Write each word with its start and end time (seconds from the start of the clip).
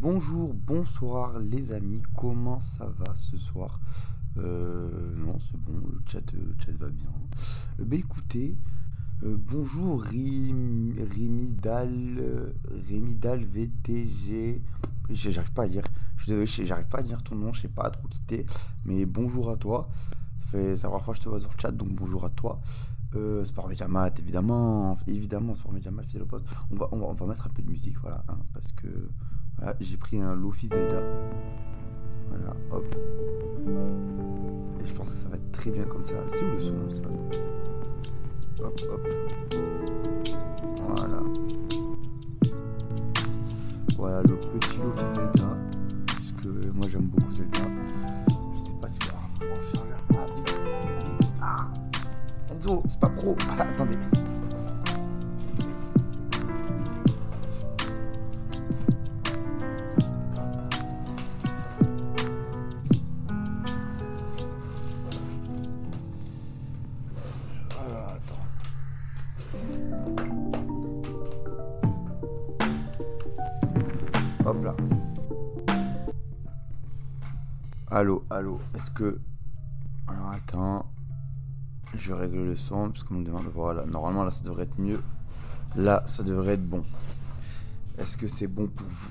Bonjour, 0.00 0.54
bonsoir 0.54 1.38
les 1.38 1.72
amis, 1.72 2.00
comment 2.16 2.58
ça 2.62 2.86
va 2.86 3.14
ce 3.16 3.36
soir? 3.36 3.78
Euh, 4.38 5.14
Non, 5.14 5.36
c'est 5.38 5.58
bon, 5.58 5.74
le 5.74 6.00
chat, 6.06 6.22
le 6.32 6.54
chat 6.58 6.72
va 6.72 6.88
bien. 6.88 7.10
Euh, 7.78 7.84
bah 7.84 7.96
écoutez, 7.96 8.56
euh, 9.24 9.36
bonjour 9.38 10.00
Rim, 10.00 10.94
Rimidal, 11.12 12.16
euh, 12.18 12.50
Rimidal 12.88 13.44
VTG. 13.44 14.62
J'arrive 15.10 15.52
pas 15.52 15.64
à 15.64 15.66
lire, 15.66 15.84
j'arrive 16.26 16.86
pas 16.88 17.00
à 17.00 17.02
lire 17.02 17.22
ton 17.22 17.34
nom, 17.34 17.52
je 17.52 17.60
sais 17.60 17.68
pas 17.68 17.90
trop 17.90 18.08
quitter, 18.08 18.46
mais 18.86 19.04
bonjour 19.04 19.50
à 19.50 19.58
toi. 19.58 19.90
Ça 20.40 20.46
fait 20.46 20.76
ça 20.78 20.88
première 20.88 21.04
fois 21.04 21.12
que 21.12 21.18
je 21.20 21.24
te 21.24 21.28
vois 21.28 21.40
sur 21.40 21.50
le 21.50 21.60
chat, 21.60 21.72
donc 21.72 21.90
bonjour 21.90 22.24
à 22.24 22.30
toi. 22.30 22.58
Euh, 23.16 23.44
Sport 23.44 23.68
Mediamat, 23.68 24.12
évidemment, 24.18 24.96
évidemment, 25.06 25.54
Sport 25.54 25.72
Mediamat, 25.74 26.04
fidèle 26.04 26.22
au 26.22 26.26
poste. 26.26 26.46
On 26.70 26.76
va, 26.76 26.88
on, 26.92 26.98
va, 27.00 27.06
on 27.08 27.12
va 27.12 27.26
mettre 27.26 27.46
un 27.46 27.50
peu 27.50 27.60
de 27.60 27.68
musique, 27.68 27.98
voilà, 28.00 28.24
hein, 28.28 28.38
parce 28.54 28.72
que 28.72 28.88
voilà, 29.58 29.76
j'ai 29.80 29.96
pris 29.96 30.20
un 30.20 30.34
Lofi 30.34 30.68
Zelda. 30.68 31.00
Voilà, 32.28 32.54
hop. 32.70 32.96
Et 34.82 34.86
je 34.86 34.92
pense 34.94 35.12
que 35.12 35.16
ça 35.18 35.28
va 35.28 35.36
être 35.36 35.52
très 35.52 35.70
bien 35.70 35.84
comme 35.84 36.06
ça. 36.06 36.14
C'est 36.30 36.42
où 36.42 36.50
le 36.52 36.60
son 36.60 36.90
ça 36.90 37.02
Hop, 38.62 38.80
hop. 38.90 39.08
Voilà. 40.96 41.22
Voilà 43.96 44.22
le 44.22 44.36
petit 44.36 44.78
Lofi 44.78 45.04
Zelda. 45.14 45.56
Puisque 46.06 46.46
moi 46.74 46.86
j'aime 46.88 47.06
beaucoup 47.06 47.32
Zelda. 47.32 47.60
Je 48.54 48.60
sais 48.60 48.72
pas 48.80 48.88
si. 48.88 48.98
Ah, 49.10 49.28
franchement, 49.34 49.56
chargeur. 49.74 49.98
Ah. 51.42 51.66
Ah 52.50 52.54
Enzo, 52.54 52.82
c'est 52.88 53.00
pas 53.00 53.08
pro. 53.08 53.36
Ah, 53.50 53.62
attendez. 53.74 53.96
Hop 74.44 74.64
là. 74.64 74.74
Allô, 77.90 78.24
allô, 78.30 78.60
est-ce 78.74 78.90
que... 78.90 79.18
Alors 80.06 80.30
attends. 80.30 80.86
Je 81.94 82.12
règle 82.12 82.44
le 82.44 82.56
son 82.56 82.90
parce 82.90 83.08
me 83.10 83.24
demande... 83.24 83.44
Voilà, 83.54 83.84
normalement 83.84 84.24
là 84.24 84.30
ça 84.30 84.44
devrait 84.44 84.64
être 84.64 84.80
mieux. 84.80 85.02
Là, 85.76 86.02
ça 86.06 86.22
devrait 86.22 86.54
être 86.54 86.68
bon. 86.68 86.84
Est-ce 87.98 88.16
que 88.16 88.26
c'est 88.26 88.46
bon 88.46 88.66
pour 88.66 88.86
vous? 88.86 89.10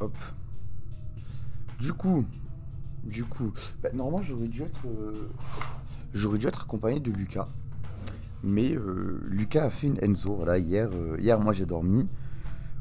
Hop. 0.00 0.16
Du 1.80 1.92
coup, 1.92 2.24
du 3.04 3.24
coup, 3.24 3.52
bah, 3.82 3.88
normalement 3.94 4.22
j'aurais 4.22 4.48
dû 4.48 4.62
être, 4.62 4.86
euh, 4.86 5.30
j'aurais 6.12 6.38
dû 6.38 6.46
être 6.46 6.62
accompagné 6.62 7.00
de 7.00 7.10
Lucas, 7.10 7.48
mais 8.42 8.74
euh, 8.74 9.20
Lucas 9.26 9.64
a 9.64 9.70
fait 9.70 9.86
une 9.88 9.98
Enzo. 10.02 10.34
Voilà, 10.36 10.58
hier, 10.58 10.88
euh, 10.92 11.16
hier 11.20 11.38
moi 11.40 11.52
j'ai 11.52 11.66
dormi. 11.66 12.06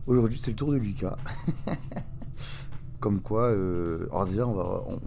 Aujourd'hui 0.06 0.40
c'est 0.41 0.51
le 0.51 0.56
tour 0.57 0.72
de 0.72 0.78
Lucas. 0.78 1.18
Comme 3.00 3.22
quoi, 3.22 3.44
euh, 3.44 4.07
alors 4.12 4.25
déjà 4.25 4.47
on 4.47 4.53
va, 4.53 4.84
on- 4.88 5.00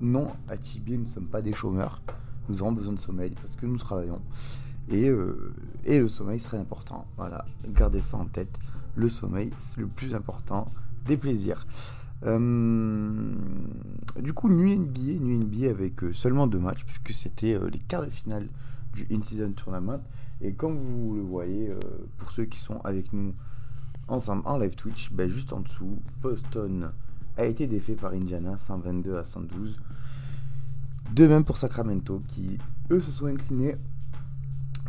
non 0.00 0.28
à 0.48 0.56
Tibi 0.56 0.96
nous 0.98 1.04
ne 1.04 1.08
sommes 1.08 1.28
pas 1.28 1.42
des 1.42 1.52
chômeurs. 1.52 2.02
Nous 2.48 2.58
avons 2.62 2.72
besoin 2.72 2.92
de 2.92 2.98
sommeil 2.98 3.34
parce 3.40 3.56
que 3.56 3.66
nous 3.66 3.78
travaillons. 3.78 4.20
Et, 4.88 5.10
et 5.84 5.98
le 5.98 6.06
sommeil 6.08 6.38
serait 6.38 6.58
important. 6.58 7.06
Voilà, 7.16 7.44
gardez 7.68 8.00
ça 8.02 8.16
en 8.18 8.26
tête. 8.26 8.56
Le 8.94 9.08
sommeil, 9.08 9.50
c'est 9.58 9.78
le 9.78 9.88
plus 9.88 10.14
important 10.14 10.70
des 11.06 11.16
plaisirs. 11.16 11.66
Du 12.22 12.28
coup, 14.32 14.48
nuit 14.48 14.76
NBA, 14.76 15.18
nuit 15.20 15.38
NBA 15.38 15.70
avec 15.70 16.00
seulement 16.12 16.46
deux 16.46 16.60
matchs, 16.60 16.84
puisque 16.84 17.10
c'était 17.20 17.58
les 17.70 17.78
quarts 17.78 18.04
de 18.06 18.10
finale 18.10 18.48
du 18.96 19.06
In-Season 19.14 19.52
Tournament. 19.52 20.00
Et 20.40 20.52
comme 20.52 20.76
vous 20.76 21.14
le 21.14 21.22
voyez, 21.22 21.70
euh, 21.70 21.78
pour 22.18 22.30
ceux 22.32 22.44
qui 22.44 22.58
sont 22.58 22.80
avec 22.80 23.12
nous 23.12 23.34
ensemble 24.08 24.42
en 24.44 24.58
live 24.58 24.74
Twitch, 24.74 25.12
ben, 25.12 25.28
juste 25.28 25.52
en 25.52 25.60
dessous, 25.60 25.98
Boston 26.22 26.90
a 27.36 27.44
été 27.44 27.66
défait 27.66 27.94
par 27.94 28.12
Indiana 28.12 28.56
122 28.58 29.16
à 29.16 29.24
112. 29.24 29.78
De 31.14 31.26
même 31.26 31.44
pour 31.44 31.56
Sacramento, 31.56 32.22
qui 32.28 32.58
eux 32.90 33.00
se 33.00 33.10
sont 33.10 33.26
inclinés 33.26 33.76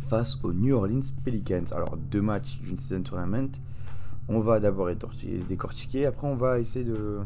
face 0.08 0.38
aux 0.42 0.52
New 0.52 0.74
Orleans 0.74 1.00
Pelicans. 1.24 1.72
Alors, 1.72 1.96
deux 1.96 2.22
matchs 2.22 2.58
d'une 2.60 2.78
season 2.80 3.02
tournament. 3.02 3.50
On 4.28 4.40
va 4.40 4.60
d'abord 4.60 4.88
décortiquer, 5.48 6.06
après 6.06 6.26
on 6.26 6.36
va 6.36 6.58
essayer 6.58 6.84
de. 6.84 7.20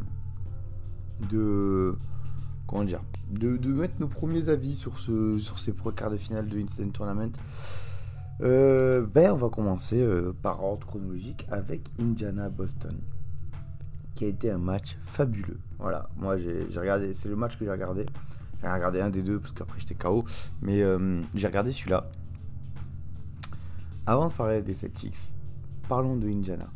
de. 1.30 1.96
comment 2.66 2.84
dire 2.84 3.00
de, 3.32 3.68
mettre 3.68 3.94
nos 3.98 4.08
premiers 4.08 4.48
avis 4.48 4.76
sur, 4.76 4.98
ce, 4.98 5.38
sur 5.38 5.58
ces 5.58 5.72
pro 5.72 5.90
quarts 5.92 6.10
de 6.10 6.16
finale 6.16 6.46
de 6.48 6.58
Instant 6.58 6.88
Tournament. 6.90 7.32
Euh, 8.40 9.06
ben, 9.06 9.32
on 9.32 9.36
va 9.36 9.48
commencer 9.48 10.00
euh, 10.00 10.32
par 10.42 10.62
ordre 10.64 10.86
chronologique 10.86 11.46
avec 11.50 11.90
Indiana-Boston, 12.00 12.98
qui 14.14 14.24
a 14.24 14.28
été 14.28 14.50
un 14.50 14.58
match 14.58 14.96
fabuleux. 15.02 15.60
Voilà, 15.78 16.08
moi 16.16 16.38
j'ai 16.38 16.66
j'ai 16.70 16.80
regardé, 16.80 17.14
c'est 17.14 17.28
le 17.28 17.36
match 17.36 17.56
que 17.56 17.64
j'ai 17.64 17.70
regardé. 17.70 18.06
J'ai 18.60 18.68
regardé 18.68 19.00
un 19.00 19.10
des 19.10 19.22
deux 19.22 19.38
parce 19.38 19.52
qu'après 19.52 19.80
j'étais 19.80 19.94
KO, 19.94 20.24
mais 20.60 20.82
euh, 20.82 21.20
j'ai 21.34 21.46
regardé 21.46 21.72
celui-là. 21.72 22.10
Avant 24.06 24.28
de 24.28 24.32
parler 24.32 24.62
des 24.62 24.74
Celtics, 24.74 25.34
parlons 25.88 26.16
de 26.16 26.28
Indiana. 26.28 26.68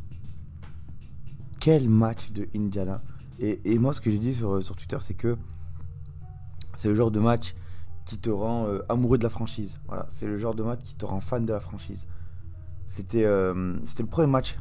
Quel 1.59 1.89
match 1.89 2.31
de 2.31 2.47
Indiana 2.55 3.01
et, 3.39 3.59
et 3.65 3.77
moi, 3.77 3.93
ce 3.93 4.01
que 4.01 4.09
j'ai 4.09 4.17
dit 4.17 4.33
sur, 4.33 4.63
sur 4.63 4.75
Twitter, 4.75 4.97
c'est 5.01 5.13
que 5.13 5.37
c'est 6.77 6.87
le 6.87 6.93
genre 6.93 7.11
de 7.11 7.19
match 7.19 7.55
qui 8.05 8.17
te 8.17 8.29
rend 8.29 8.67
euh, 8.67 8.79
amoureux 8.87 9.17
de 9.17 9.23
la 9.23 9.29
franchise. 9.29 9.77
Voilà, 9.87 10.05
c'est 10.09 10.27
le 10.27 10.37
genre 10.37 10.55
de 10.55 10.63
match 10.63 10.79
qui 10.83 10.95
te 10.95 11.05
rend 11.05 11.19
fan 11.19 11.45
de 11.45 11.51
la 11.51 11.59
franchise. 11.59 12.05
C'était 12.87 13.25
euh, 13.25 13.73
le 13.99 14.05
premier 14.05 14.27
match 14.27 14.57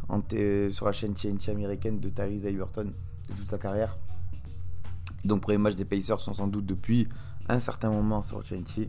sur 0.71 0.87
la 0.87 0.93
chaîne 0.93 1.15
TNT 1.15 1.51
américaine 1.51 2.01
de 2.01 2.09
Tyrese 2.09 2.47
Halliburton 2.47 2.93
de 3.29 3.35
toute 3.35 3.49
sa 3.49 3.59
carrière. 3.59 3.99
Donc 5.25 5.43
premier 5.43 5.59
match 5.59 5.77
des 5.77 5.85
Pacers 5.85 6.21
sont 6.21 6.35
sans 6.35 6.49
doute 6.49 6.67
depuis 6.67 7.07
un 7.49 7.61
certain 7.61 7.91
moment 7.91 8.23
sur 8.23 8.43
TNT. 8.43 8.89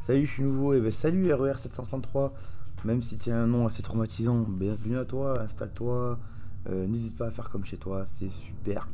Salut, 0.00 0.26
je 0.26 0.32
suis 0.32 0.42
nouveau. 0.42 0.72
Et 0.72 0.80
ben 0.80 0.90
salut 0.90 1.32
RER 1.32 1.54
733. 1.58 2.32
Même 2.84 3.02
si 3.02 3.18
tu 3.18 3.30
as 3.30 3.36
un 3.36 3.46
nom 3.46 3.66
assez 3.66 3.82
traumatisant, 3.82 4.38
bienvenue 4.48 4.98
à 4.98 5.04
toi, 5.04 5.40
installe-toi. 5.42 6.18
Euh, 6.68 6.86
N'hésite 6.86 7.16
pas 7.16 7.26
à 7.26 7.30
faire 7.30 7.50
comme 7.50 7.64
chez 7.64 7.76
toi, 7.76 8.06
c'est 8.18 8.30
super. 8.30 8.88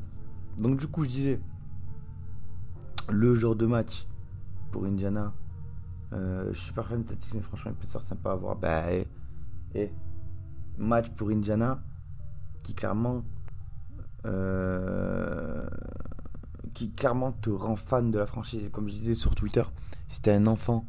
Donc 0.58 0.78
du 0.78 0.88
coup, 0.88 1.04
je 1.04 1.08
disais, 1.08 1.40
le 3.08 3.34
genre 3.34 3.56
de 3.56 3.66
match 3.66 4.06
pour 4.70 4.84
Indiana. 4.84 5.32
euh, 6.12 6.52
je 6.52 6.58
suis 6.58 6.72
pas 6.72 6.82
fan 6.82 7.02
de 7.02 7.06
Celtics, 7.06 7.34
mais 7.34 7.40
franchement, 7.40 7.72
il 7.72 7.76
peut 7.76 7.86
être 7.86 8.02
sympa 8.02 8.32
à 8.32 8.36
voir. 8.36 8.56
Bah, 8.56 8.92
et, 8.92 9.92
match 10.78 11.08
pour 11.10 11.30
Indiana 11.30 11.82
qui 12.62 12.74
clairement, 12.74 13.24
euh, 14.26 15.68
qui 16.74 16.90
clairement 16.92 17.32
te 17.32 17.50
rend 17.50 17.76
fan 17.76 18.10
de 18.10 18.18
la 18.18 18.26
franchise. 18.26 18.68
Comme 18.72 18.88
je 18.88 18.94
disais 18.94 19.14
sur 19.14 19.34
Twitter, 19.34 19.62
si 20.08 20.20
t'es 20.20 20.32
un 20.32 20.46
enfant, 20.46 20.86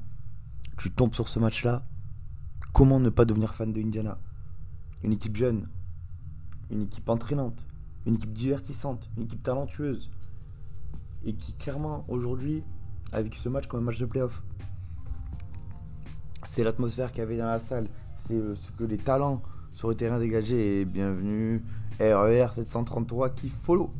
tu 0.78 0.92
tombes 0.92 1.14
sur 1.14 1.28
ce 1.28 1.40
match-là. 1.40 1.86
Comment 2.74 3.00
ne 3.00 3.10
pas 3.10 3.26
devenir 3.26 3.54
fan 3.54 3.72
de 3.72 3.82
Indiana? 3.82 4.20
Une 5.04 5.14
équipe 5.14 5.36
jeune, 5.36 5.68
une 6.70 6.84
équipe 6.84 7.08
entraînante, 7.10 7.66
une 8.06 8.16
équipe 8.16 8.34
divertissante, 8.34 9.10
une 9.18 9.24
équipe 9.24 9.44
talentueuse. 9.44 10.10
Et 11.28 11.34
qui 11.34 11.52
clairement 11.52 12.06
aujourd'hui, 12.08 12.64
avec 13.12 13.36
ce 13.36 13.50
match 13.50 13.68
comme 13.68 13.82
un 13.82 13.84
match 13.84 14.00
de 14.00 14.06
playoff, 14.06 14.42
c'est 16.46 16.64
l'atmosphère 16.64 17.12
qu'il 17.12 17.20
y 17.20 17.24
avait 17.24 17.36
dans 17.36 17.48
la 17.48 17.60
salle, 17.60 17.88
c'est 18.26 18.34
euh, 18.34 18.56
ce 18.56 18.72
que 18.72 18.86
les 18.86 18.98
talents 18.98 19.42
sur 19.74 19.90
le 19.90 19.96
terrain 19.96 20.20
dégagés. 20.20 20.80
Et 20.80 20.86
bienvenue 20.86 21.62
RER 22.00 22.48
733 22.56 23.32
qui 23.32 23.50
follow 23.50 23.92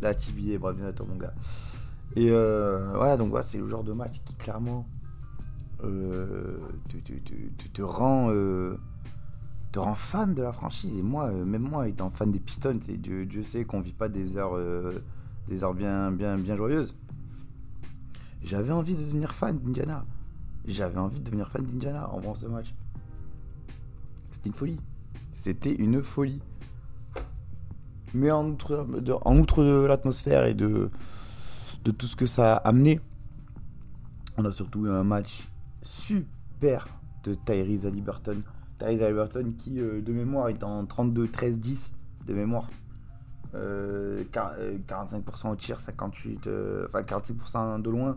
la 0.00 0.14
TBA, 0.14 0.58
bravo 0.58 0.76
bien 0.78 0.86
à 0.86 0.92
toi 0.92 1.06
mon 1.08 1.16
gars. 1.16 1.34
Et 2.14 2.30
euh, 2.30 2.92
voilà, 2.94 3.16
donc 3.16 3.30
voilà, 3.30 3.44
c'est 3.44 3.58
le 3.58 3.66
genre 3.66 3.82
de 3.82 3.92
match 3.92 4.20
qui 4.24 4.34
clairement 4.34 4.86
euh, 5.82 6.56
te, 6.88 6.98
te- 6.98 7.18
te- 7.18 7.68
te- 7.68 7.82
rend, 7.82 8.28
te 9.72 9.78
rend 9.80 9.96
fan 9.96 10.34
de 10.34 10.42
la 10.42 10.52
franchise. 10.52 10.96
Et 10.96 11.02
moi, 11.02 11.32
même 11.32 11.62
moi, 11.62 11.88
étant 11.88 12.10
fan 12.10 12.30
des 12.30 12.38
Pistons, 12.38 12.78
Dieu, 12.86 13.26
Dieu 13.26 13.42
sait 13.42 13.64
qu'on 13.64 13.80
vit 13.80 13.92
pas 13.92 14.08
des 14.08 14.36
heures, 14.36 14.56
des 15.50 15.64
heures 15.64 15.74
bien, 15.74 16.12
bien, 16.12 16.36
bien 16.36 16.56
joyeuses. 16.56 16.94
J'avais 18.42 18.72
envie 18.72 18.96
de 18.96 19.02
devenir 19.02 19.32
fan 19.32 19.58
d'Indiana. 19.58 20.06
J'avais 20.66 20.98
envie 20.98 21.18
de 21.18 21.24
devenir 21.24 21.50
fan 21.50 21.64
d'Indiana 21.66 22.08
en 22.08 22.34
ce 22.34 22.46
match. 22.46 22.72
C'était 24.30 24.48
une 24.48 24.54
folie. 24.54 24.80
C'était 25.34 25.74
une 25.74 26.02
folie. 26.02 26.40
Mais 28.14 28.30
en 28.30 28.48
outre 28.48 28.86
de, 29.00 29.12
en 29.12 29.38
outre 29.38 29.64
de 29.64 29.84
l'atmosphère 29.84 30.44
et 30.44 30.54
de, 30.54 30.88
de 31.84 31.90
tout 31.90 32.06
ce 32.06 32.16
que 32.16 32.26
ça 32.26 32.54
a 32.54 32.68
amené, 32.68 33.00
on 34.36 34.44
a 34.44 34.52
surtout 34.52 34.86
eu 34.86 34.90
un 34.90 35.04
match 35.04 35.48
super 35.82 36.86
de 37.24 37.34
Tyrese 37.34 37.86
Haliburton. 37.86 38.42
Tyrese 38.78 39.02
Haliburton 39.02 39.52
qui, 39.58 39.80
euh, 39.80 40.00
de 40.00 40.12
mémoire, 40.12 40.48
est 40.48 40.62
en 40.62 40.84
32-13-10 40.84 41.90
de 42.26 42.34
mémoire. 42.34 42.68
Euh, 43.54 44.22
quar- 44.32 44.54
euh, 44.58 44.78
45% 44.86 45.50
au 45.50 45.56
tir, 45.56 45.80
58, 45.80 46.46
euh, 46.46 46.86
enfin 46.86 47.02
46% 47.02 47.78
de 47.80 47.90
loin, 47.90 48.16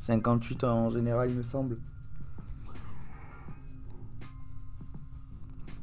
58 0.00 0.64
en 0.64 0.90
général, 0.90 1.30
il 1.30 1.36
me 1.38 1.42
semble. 1.42 1.78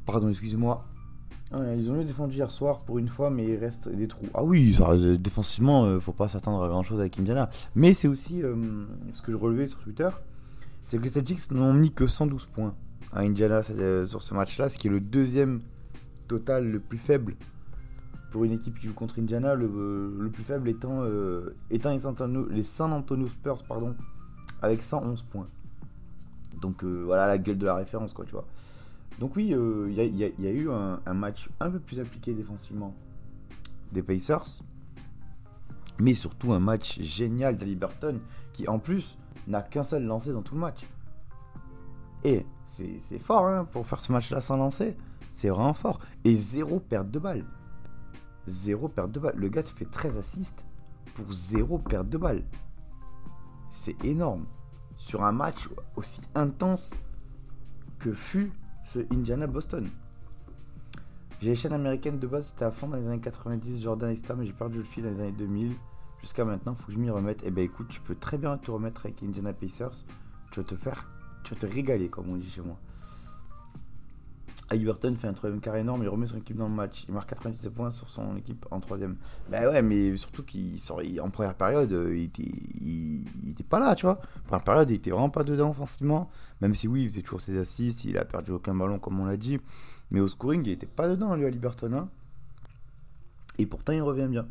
Pardon, 0.06 0.30
excusez-moi. 0.30 0.86
Ils 1.78 1.90
ont 1.92 1.94
mieux 1.94 2.04
défendu 2.04 2.36
hier 2.36 2.50
soir 2.50 2.80
pour 2.82 2.98
une 2.98 3.08
fois, 3.08 3.30
mais 3.30 3.46
il 3.46 3.56
reste 3.58 3.88
des 3.88 4.08
trous. 4.08 4.26
Ah 4.34 4.44
oui, 4.44 4.74
ça, 4.74 4.90
euh, 4.92 5.18
défensivement, 5.18 5.86
euh, 5.86 6.00
faut 6.00 6.12
pas 6.12 6.28
s'attendre 6.28 6.64
à 6.64 6.68
grand 6.68 6.82
chose 6.82 7.00
avec 7.00 7.20
Indiana. 7.20 7.48
Mais 7.76 7.94
c'est 7.94 8.08
aussi 8.08 8.42
euh, 8.42 8.56
ce 9.12 9.22
que 9.22 9.32
je 9.32 9.38
relevais 9.38 9.68
sur 9.68 9.80
Twitter 9.80 10.10
c'est 10.86 10.98
que 10.98 11.04
les 11.04 11.10
Celtics 11.10 11.50
n'ont 11.52 11.74
mis 11.74 11.92
que 11.92 12.08
112 12.08 12.48
points 12.48 12.76
à 13.14 13.22
Indiana 13.22 13.62
euh, 13.70 14.06
sur 14.06 14.22
ce 14.22 14.34
match-là, 14.34 14.68
ce 14.68 14.78
qui 14.78 14.88
est 14.88 14.92
le 14.92 15.00
deuxième 15.00 15.62
total 16.28 16.70
le 16.70 16.80
plus 16.80 16.98
faible 16.98 17.36
pour 18.34 18.46
une 18.46 18.52
équipe 18.54 18.80
qui 18.80 18.88
joue 18.88 18.96
contre 18.96 19.20
Indiana, 19.20 19.54
le, 19.54 19.70
euh, 19.72 20.30
plus 20.34 20.44
faible 20.44 20.68
étant, 20.68 21.04
euh, 21.04 21.56
étant 21.70 21.92
les, 22.50 22.64
San 22.64 22.92
Antonio, 22.92 23.28
Spurs, 23.28 23.64
pardon, 23.64 23.96
avec 24.64 24.82
111 24.82 25.22
points. 25.22 25.48
Donc 26.60 26.84
euh, 26.84 27.04
voilà 27.06 27.28
la 27.28 27.38
gueule 27.38 27.60
de 27.60 27.68
la 27.68 27.76
référence, 27.76 28.12
quoi, 28.12 28.26
tu 28.26 28.32
vois. 28.32 28.48
Donc 29.20 29.36
oui, 29.36 29.54
il 29.54 29.94
y, 29.94 30.24
a- 30.24 30.52
eu 30.52 30.72
un, 30.72 31.14
match 31.14 31.48
un 31.60 31.70
peu 31.70 31.78
plus 31.78 32.00
appliqué 32.00 32.34
défensivement 32.34 32.96
des 33.92 34.02
Pacers, 34.02 34.64
mais 36.00 36.16
surtout 36.16 36.54
un 36.54 36.60
match 36.60 37.00
génial 37.02 37.56
d'Aliberton 37.56 38.20
qui 38.52 38.68
en 38.68 38.80
plus 38.80 39.20
n'a 39.48 39.62
qu'un 39.62 39.84
seul 39.84 40.06
lancé 40.06 40.34
dans 40.34 40.42
tout 40.42 40.56
le 40.56 40.62
match. 40.62 40.82
Et 42.24 42.48
c'est 42.66 43.00
c'est 43.08 43.20
fort 43.20 43.46
hein, 43.46 43.68
pour 43.72 43.86
faire 43.86 44.02
ce 44.02 44.12
match-là 44.12 44.42
sans 44.42 44.58
lancer. 44.58 44.98
C'est 45.34 45.50
vraiment 45.50 45.74
fort. 45.76 46.00
Et 46.24 46.36
zéro 46.36 46.80
perte 46.80 47.12
de 47.12 47.20
balle. 47.20 47.46
Zéro 48.48 48.88
perte 48.88 49.12
de 49.12 49.20
balle. 49.20 49.36
Le 49.38 49.50
gars 49.50 49.64
te 49.64 49.70
fait 49.70 49.86
13 49.86 50.18
assists 50.18 50.64
pour 51.16 51.32
zéro 51.32 51.78
perte 51.78 52.10
de 52.10 52.18
balle. 52.18 52.44
C'est 53.70 54.04
énorme. 54.06 54.46
Sur 54.98 55.24
un 55.24 55.32
match 55.32 55.68
aussi 55.96 56.22
intense 56.36 56.94
que 58.00 58.14
fut 58.14 58.52
ce 58.86 59.00
Indiana-Boston. 59.12 59.88
J'ai 61.42 61.50
les 61.50 61.56
chaînes 61.56 61.74
américaines 61.74 62.20
de 62.20 62.28
base, 62.28 62.46
c'était 62.48 62.66
à 62.66 62.72
fond 62.72 62.88
dans 62.88 62.96
les 62.96 63.06
années 63.06 63.20
90, 63.20 63.82
Jordan, 63.82 64.12
etc. 64.12 64.34
Mais 64.38 64.46
j'ai 64.46 64.54
perdu 64.54 64.78
le 64.78 64.84
fil 64.84 65.04
dans 65.04 65.10
les 65.10 65.20
années 65.20 65.32
2000. 65.32 65.74
Jusqu'à 66.22 66.46
maintenant, 66.46 66.74
faut 66.74 66.88
que 66.88 66.94
je 66.94 66.98
m'y 66.98 67.10
remette. 67.10 67.44
Et 67.44 67.52
ben 67.52 67.66
écoute, 67.66 67.88
tu 67.90 68.00
peux 68.00 68.16
très 68.16 68.38
bien 68.38 68.58
te 68.58 68.72
remettre 68.72 69.06
avec 69.06 69.22
Indiana 69.24 69.52
Pacers. 69.52 70.06
Tu 70.52 70.62
vas 70.62 70.66
te 70.66 70.76
faire, 70.76 71.10
tu 71.44 71.54
vas 71.54 71.60
te 71.60 71.66
régaler, 71.66 72.08
comme 72.08 72.30
on 72.30 72.38
dit 72.38 72.50
chez 72.50 72.62
moi. 72.62 72.78
Haliburton 74.70 75.14
fait 75.16 75.28
un 75.28 75.34
troisième 75.34 75.60
carré 75.62 75.82
énorme, 75.82 76.02
il 76.04 76.10
remet 76.10 76.26
son 76.26 76.38
équipe 76.38 76.58
dans 76.58 76.68
le 76.68 76.74
match. 76.74 77.06
Il 77.08 77.14
marque 77.14 77.30
97 77.30 77.72
points 77.74 77.92
sur 77.92 78.10
son 78.10 78.36
équipe 78.38 78.66
en 78.72 78.80
troisième. 78.80 79.18
Bah 79.52 79.70
ouais, 79.70 79.82
mais 79.82 80.16
surtout 80.16 80.44
qu'il 80.44 80.80
sort- 80.80 81.02
il- 81.04 81.20
en 81.22 81.30
première 81.30 81.54
période, 81.56 81.92
euh, 81.92 82.16
il 82.16 82.24
était, 82.24 82.44
il, 82.82 83.50
était 83.52 83.64
pas 83.64 83.80
là, 83.80 83.94
tu 83.96 84.06
vois. 84.06 84.20
En 84.44 84.48
première 84.48 84.64
période, 84.64 84.90
il 84.90 84.96
était 84.96 85.12
vraiment 85.12 85.30
pas 85.30 85.44
dedans 85.44 85.70
offensivement. 85.72 86.30
Même 86.62 86.74
si 86.76 86.88
oui, 86.88 87.04
il 87.04 87.10
faisait 87.10 87.22
toujours 87.22 87.42
ses 87.42 87.58
assists, 87.60 88.06
il 88.06 88.18
a 88.18 88.26
perdu 88.26 88.52
aucun 88.52 88.74
ballon 88.74 89.00
comme 89.00 89.20
on 89.20 89.26
l'a 89.26 89.38
dit. 89.38 89.60
Mais 90.12 90.20
au 90.22 90.28
scoring, 90.28 90.64
il 90.66 90.72
était 90.72 90.86
pas 90.88 91.08
dedans, 91.08 91.36
lui, 91.36 91.46
Haliburton. 91.46 91.94
hein. 91.94 92.10
Et 93.60 93.66
pourtant, 93.66 93.94
il 93.94 94.02
revient 94.02 94.28
bien. 94.30 94.48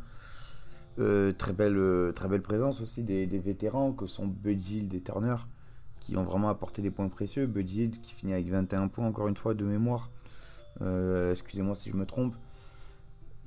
Euh, 0.99 1.33
très, 1.33 1.53
belle, 1.55 1.77
euh, 1.79 2.13
très 2.13 2.29
belle 2.29 2.43
présence 2.43 2.81
aussi 2.83 3.03
des, 3.03 3.27
des 3.27 3.39
vétérans 3.39 3.93
que 3.93 4.07
sont 4.07 4.27
Buddy 4.27 4.79
Hield 4.79 4.95
et 4.95 5.01
Turner 5.01 5.37
qui 6.03 6.17
ont 6.17 6.25
vraiment 6.25 6.49
apporté 6.49 6.83
des 6.83 6.91
points 6.91 7.09
précieux. 7.09 7.47
Buddy 7.47 7.83
Hield 7.83 8.01
qui 8.01 8.15
finit 8.15 8.33
avec 8.33 8.49
21 8.49 8.89
points 8.89 9.07
encore 9.07 9.29
une 9.29 9.37
fois 9.37 9.55
de 9.55 9.65
mémoire. 9.65 10.11
Euh, 10.81 11.33
Excusez-moi 11.33 11.77
si 11.77 11.91
je 11.91 11.97
me 11.97 12.07
trompe. 12.07 12.35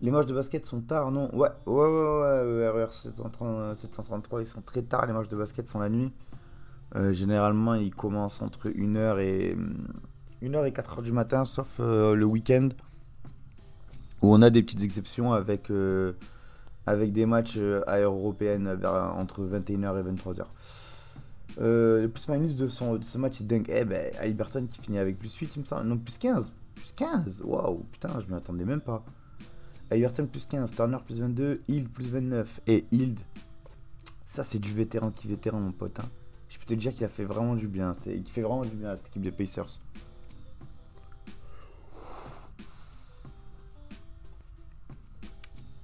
Les 0.02 0.12
matchs 0.12 0.26
de 0.28 0.34
basket 0.34 0.66
sont 0.66 0.82
tard, 0.82 1.12
non? 1.12 1.34
Ouais, 1.34 1.50
ouais, 1.66 1.74
ouais, 1.74 2.68
ouais, 2.68 2.70
RER 2.70 2.92
730, 2.92 3.78
733, 3.78 4.42
ils 4.42 4.48
sont 4.48 4.62
très 4.62 4.82
tard, 4.82 5.06
les 5.06 5.14
matchs 5.14 5.30
de 5.30 5.38
basket 5.38 5.68
sont 5.68 5.80
la 5.80 5.90
nuit. 5.90 6.12
Euh, 6.96 7.14
généralement, 7.14 7.76
ils 7.76 7.96
commencent 7.96 8.42
entre 8.42 8.70
1h 8.70 9.20
et 9.20 9.56
1h 10.44 10.68
et 10.68 10.72
4h 10.72 11.02
du 11.02 11.14
matin, 11.14 11.46
sauf 11.46 11.78
euh, 11.80 12.14
le 12.14 12.26
week-end, 12.26 12.70
où 14.22 14.34
on 14.34 14.42
a 14.42 14.50
des 14.50 14.62
petites 14.64 14.84
exceptions 14.84 15.32
avec, 15.32 15.72
avec 16.86 17.14
des 17.14 17.26
matchs 17.26 17.58
à 17.88 18.00
européenne 18.00 18.68
entre 19.18 19.44
21h 19.44 20.00
et 20.00 20.12
23h. 20.12 20.46
Euh, 21.60 22.02
le 22.02 22.10
plus-minus 22.10 22.56
de, 22.56 22.68
son- 22.68 22.96
de 22.96 23.04
ce 23.04 23.18
match 23.18 23.40
est 23.42 23.46
dingue. 23.46 23.66
Eh 23.70 23.86
ben, 23.86 24.14
Haliburton 24.20 24.66
qui 24.68 24.82
finit 24.82 24.98
avec 25.00 25.18
plus 25.18 25.34
8, 25.34 25.52
il 25.56 25.60
me 25.62 25.66
semble. 25.66 25.88
Non, 25.88 25.98
plus 25.98 26.18
15. 26.18 26.52
Plus 26.76 26.92
15. 26.96 27.42
Waouh, 27.44 27.84
putain, 27.92 28.10
je 28.20 28.28
m'y 28.32 28.36
attendais 28.38 28.66
même 28.66 28.82
pas. 28.82 29.04
Haliburton 29.92 30.26
plus 30.28 30.46
15, 30.48 30.74
Turner 30.74 30.98
plus 31.06 31.20
22, 31.20 31.62
Hild 31.68 31.90
plus 31.90 32.08
29. 32.10 32.62
Et 32.68 32.86
Hild, 32.92 33.20
ça 34.28 34.44
c'est 34.44 34.60
du 34.60 34.74
vétéran 34.74 35.12
qui 35.12 35.28
vétéran, 35.28 35.60
mon 35.60 35.72
pote. 35.72 36.00
hein. 36.00 36.10
Je 36.50 36.58
peux 36.60 36.66
te 36.66 36.74
dire 36.74 36.94
qu'il 36.94 37.04
a 37.06 37.10
fait 37.10 37.24
vraiment 37.26 37.56
du 37.56 37.68
bien. 37.68 37.94
C'est, 38.04 38.16
il 38.16 38.28
fait 38.30 38.42
vraiment 38.42 38.64
du 38.66 38.76
bien 38.76 38.90
à 38.90 38.98
cette 38.98 39.08
équipe 39.08 39.22
des 39.22 39.32
Pacers. 39.32 39.80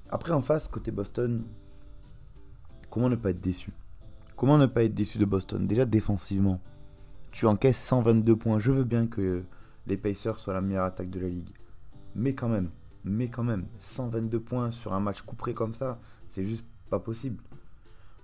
Après, 0.09 0.33
en 0.33 0.41
face, 0.41 0.67
côté 0.67 0.91
Boston, 0.91 1.43
comment 2.89 3.09
ne 3.09 3.15
pas 3.15 3.29
être 3.31 3.41
déçu? 3.41 3.71
Comment 4.41 4.57
ne 4.57 4.65
pas 4.65 4.83
être 4.85 4.95
déçu 4.95 5.19
de 5.19 5.25
Boston? 5.25 5.67
Déjà 5.67 5.85
défensivement, 5.85 6.59
tu 7.31 7.45
encaisses 7.45 7.77
122 7.77 8.35
points. 8.35 8.57
Je 8.57 8.71
veux 8.71 8.83
bien 8.83 9.05
que 9.05 9.43
les 9.85 9.97
Pacers 9.97 10.39
soient 10.39 10.55
la 10.55 10.61
meilleure 10.61 10.85
attaque 10.85 11.11
de 11.11 11.19
la 11.19 11.27
ligue. 11.27 11.51
Mais 12.15 12.33
quand 12.33 12.49
même, 12.49 12.71
mais 13.03 13.27
quand 13.27 13.43
même, 13.43 13.67
122 13.77 14.39
points 14.39 14.71
sur 14.71 14.93
un 14.93 14.99
match 14.99 15.21
couperé 15.21 15.53
comme 15.53 15.75
ça, 15.75 15.99
c'est 16.31 16.43
juste 16.43 16.65
pas 16.89 16.97
possible. 16.97 17.43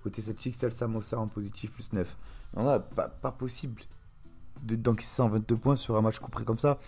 Côté 0.02 0.20
Celtics, 0.20 0.56
seul 0.56 0.72
Samosa 0.72 1.20
en 1.20 1.28
positif 1.28 1.70
plus 1.70 1.92
9. 1.92 2.16
Non, 2.56 2.64
là, 2.64 2.80
pas, 2.80 3.06
pas 3.06 3.30
possible 3.30 3.82
de- 4.64 4.74
d'encaisser 4.74 5.14
122 5.14 5.54
points 5.54 5.76
sur 5.76 5.96
un 5.96 6.00
match 6.00 6.18
couperé 6.18 6.44
comme 6.44 6.58
ça. 6.58 6.80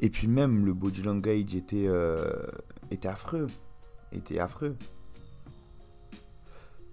Et 0.00 0.10
puis 0.10 0.26
même 0.26 0.66
le 0.66 0.74
body 0.74 1.02
language 1.02 1.54
était, 1.54 1.86
euh, 1.86 2.48
était 2.90 3.06
affreux. 3.06 3.46
Était 4.10 4.40
affreux. 4.40 4.74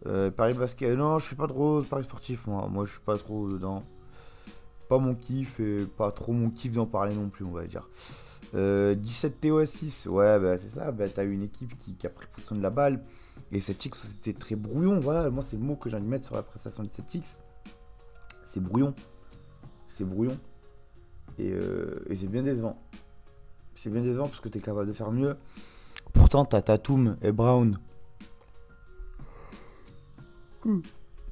Euh, 0.07 0.29
Paris 0.29 0.53
basket, 0.53 0.95
non, 0.97 1.19
je 1.19 1.25
suis 1.25 1.35
pas 1.35 1.47
trop 1.47 1.81
Paris 1.81 2.03
sportif, 2.03 2.45
moi. 2.47 2.67
Moi, 2.71 2.85
je 2.85 2.91
suis 2.91 3.01
pas 3.01 3.17
trop 3.17 3.49
dedans. 3.49 3.83
Pas 4.87 4.99
mon 4.99 5.15
kiff 5.15 5.59
et 5.59 5.79
pas 5.97 6.11
trop 6.11 6.31
mon 6.31 6.49
kiff 6.49 6.73
d'en 6.73 6.85
parler 6.85 7.15
non 7.15 7.29
plus, 7.29 7.43
on 7.43 7.51
va 7.51 7.65
dire. 7.65 7.87
Euh, 8.53 8.93
17 8.93 9.43
TO6, 9.43 10.07
ouais, 10.07 10.39
bah, 10.39 10.57
c'est 10.57 10.79
ça. 10.79 10.91
Bah, 10.91 11.05
t'as 11.13 11.23
eu 11.23 11.33
une 11.33 11.43
équipe 11.43 11.77
qui, 11.79 11.95
a 12.05 12.09
pris 12.09 12.27
possession 12.27 12.55
de 12.55 12.61
la 12.61 12.69
balle. 12.69 13.03
Et 13.51 13.59
Celtics, 13.59 13.95
c'était 13.95 14.33
très 14.33 14.55
brouillon. 14.55 14.99
Voilà, 14.99 15.29
moi, 15.29 15.43
c'est 15.45 15.57
le 15.57 15.63
mot 15.63 15.75
que 15.75 15.89
j'ai 15.89 15.95
envie 15.95 16.05
de 16.05 16.09
mettre 16.09 16.25
sur 16.25 16.35
la 16.35 16.43
prestation 16.43 16.83
des 16.83 16.89
Celtics. 16.89 17.25
C'est 18.47 18.59
brouillon. 18.59 18.93
C'est 19.89 20.05
brouillon. 20.05 20.37
Et, 21.39 21.51
euh, 21.51 22.05
et 22.09 22.15
c'est 22.15 22.27
bien 22.27 22.43
décevant. 22.43 22.77
C'est 23.75 23.89
bien 23.89 24.01
décevant 24.01 24.27
parce 24.27 24.39
que 24.39 24.49
t'es 24.49 24.59
capable 24.59 24.87
de 24.87 24.93
faire 24.93 25.11
mieux. 25.11 25.35
Pourtant, 26.13 26.45
t'as 26.45 26.61
Tatum 26.61 27.17
et 27.21 27.31
Brown. 27.31 27.77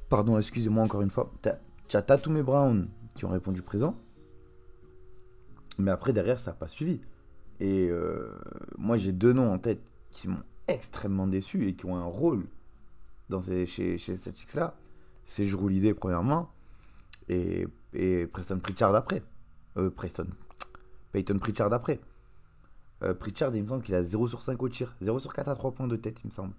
Pardon, 0.08 0.38
excusez-moi 0.38 0.84
encore 0.84 1.02
une 1.02 1.10
fois. 1.10 1.32
T'as 1.42 2.02
Tatum 2.02 2.36
et 2.36 2.42
Brown 2.42 2.88
qui 3.14 3.24
ont 3.24 3.30
répondu 3.30 3.62
présent. 3.62 3.96
Mais 5.78 5.90
après, 5.90 6.12
derrière, 6.12 6.38
ça 6.38 6.52
n'a 6.52 6.56
pas 6.56 6.68
suivi. 6.68 7.00
Et 7.60 7.88
euh, 7.90 8.32
moi, 8.78 8.96
j'ai 8.96 9.12
deux 9.12 9.32
noms 9.32 9.52
en 9.52 9.58
tête 9.58 9.82
qui 10.10 10.28
m'ont 10.28 10.42
extrêmement 10.68 11.26
déçu 11.26 11.68
et 11.68 11.74
qui 11.74 11.86
ont 11.86 11.96
un 11.96 12.04
rôle 12.04 12.46
dans 13.28 13.40
ces, 13.40 13.66
chez, 13.66 13.98
chez 13.98 14.16
ces 14.16 14.24
Celtics-là. 14.24 14.76
C'est 15.26 15.44
l'idée, 15.44 15.94
premièrement. 15.94 16.50
Et, 17.28 17.66
et 17.92 18.26
Preston 18.26 18.58
Pritchard 18.58 18.94
après. 18.94 19.22
Euh, 19.76 19.90
Preston. 19.90 20.26
Peyton 21.12 21.38
Pritchard 21.38 21.72
après. 21.72 22.00
Euh, 23.02 23.14
Pritchard, 23.14 23.54
il 23.54 23.62
me 23.62 23.68
semble 23.68 23.82
qu'il 23.82 23.94
a 23.94 24.04
0 24.04 24.28
sur 24.28 24.42
5 24.42 24.62
au 24.62 24.68
tir. 24.68 24.94
0 25.00 25.18
sur 25.18 25.32
4 25.32 25.48
à 25.48 25.54
3 25.54 25.72
points 25.72 25.88
de 25.88 25.96
tête, 25.96 26.18
il 26.22 26.26
me 26.26 26.32
semble. 26.32 26.54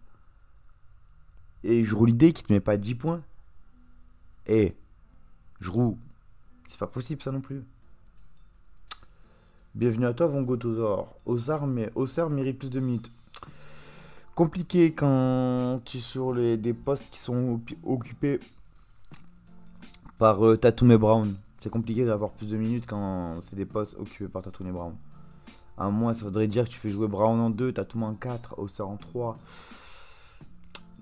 Et 1.67 1.84
je 1.84 1.95
roule 1.95 2.10
l'idée 2.10 2.31
qui 2.31 2.43
te 2.43 2.53
met 2.53 2.60
pas 2.60 2.77
10 2.77 2.93
points. 2.93 3.22
Et 4.45 4.75
je 5.60 5.72
roule. 5.72 5.95
C'est 6.69 6.77
pas 6.77 6.86
possible 6.86 7.24
ça 7.24 7.31
non 7.31 7.41
plus. 7.41 7.63
Bienvenue 9.74 10.05
à 10.05 10.13
toi, 10.13 10.27
Von 10.27 10.43
Gotosaur. 10.43 11.15
Osar, 11.25 11.65
mérite 11.65 12.60
plus 12.60 12.69
de 12.69 12.79
minutes. 12.79 13.12
Compliqué 14.36 14.93
quand 14.93 15.81
tu 15.86 15.98
es 15.98 16.00
sur 16.01 16.36
les, 16.36 16.55
des 16.55 16.74
postes 16.74 17.10
qui 17.10 17.17
sont 17.17 17.60
occupés 17.84 18.39
par 20.19 20.45
euh, 20.45 20.57
Tatum 20.57 20.91
et 20.91 20.98
Brown. 21.00 21.36
C'est 21.62 21.72
compliqué 21.72 22.05
d'avoir 22.05 22.29
plus 22.29 22.48
de 22.48 22.57
minutes 22.57 22.86
quand 22.86 23.39
c'est 23.41 23.55
des 23.55 23.65
postes 23.65 23.95
occupés 23.98 24.27
par 24.27 24.43
Tatum 24.43 24.67
et 24.67 24.72
Brown. 24.72 24.93
À 25.79 25.89
moins, 25.89 26.13
ça 26.13 26.25
voudrait 26.25 26.48
dire 26.48 26.65
que 26.65 26.69
tu 26.69 26.77
fais 26.77 26.91
jouer 26.91 27.07
Brown 27.07 27.39
en 27.39 27.50
2, 27.50 27.74
Tatum 27.74 28.03
en 28.03 28.13
4, 28.13 28.60
Osar 28.60 28.88
en 28.88 28.98
3. 28.98 29.39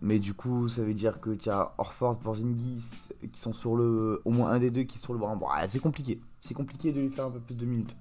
Mais 0.03 0.19
du 0.19 0.33
coup, 0.33 0.67
ça 0.67 0.83
veut 0.83 0.93
dire 0.93 1.21
que 1.21 1.29
tu 1.29 1.49
as 1.49 1.71
Orford, 1.77 2.19
Porzingis 2.19 2.83
qui 3.31 3.39
sont 3.39 3.53
sur 3.53 3.77
le. 3.77 4.21
Au 4.25 4.31
moins 4.31 4.51
un 4.51 4.59
des 4.59 4.69
deux 4.69 4.83
qui 4.83 4.97
est 4.97 5.01
sur 5.01 5.13
le 5.13 5.19
bras. 5.19 5.33
Bon, 5.33 5.47
c'est 5.69 5.79
compliqué. 5.79 6.19
C'est 6.41 6.53
compliqué 6.53 6.91
de 6.91 6.99
lui 6.99 7.09
faire 7.09 7.27
un 7.27 7.31
peu 7.31 7.39
plus 7.39 7.55
de 7.55 7.65
minutes. 7.65 7.95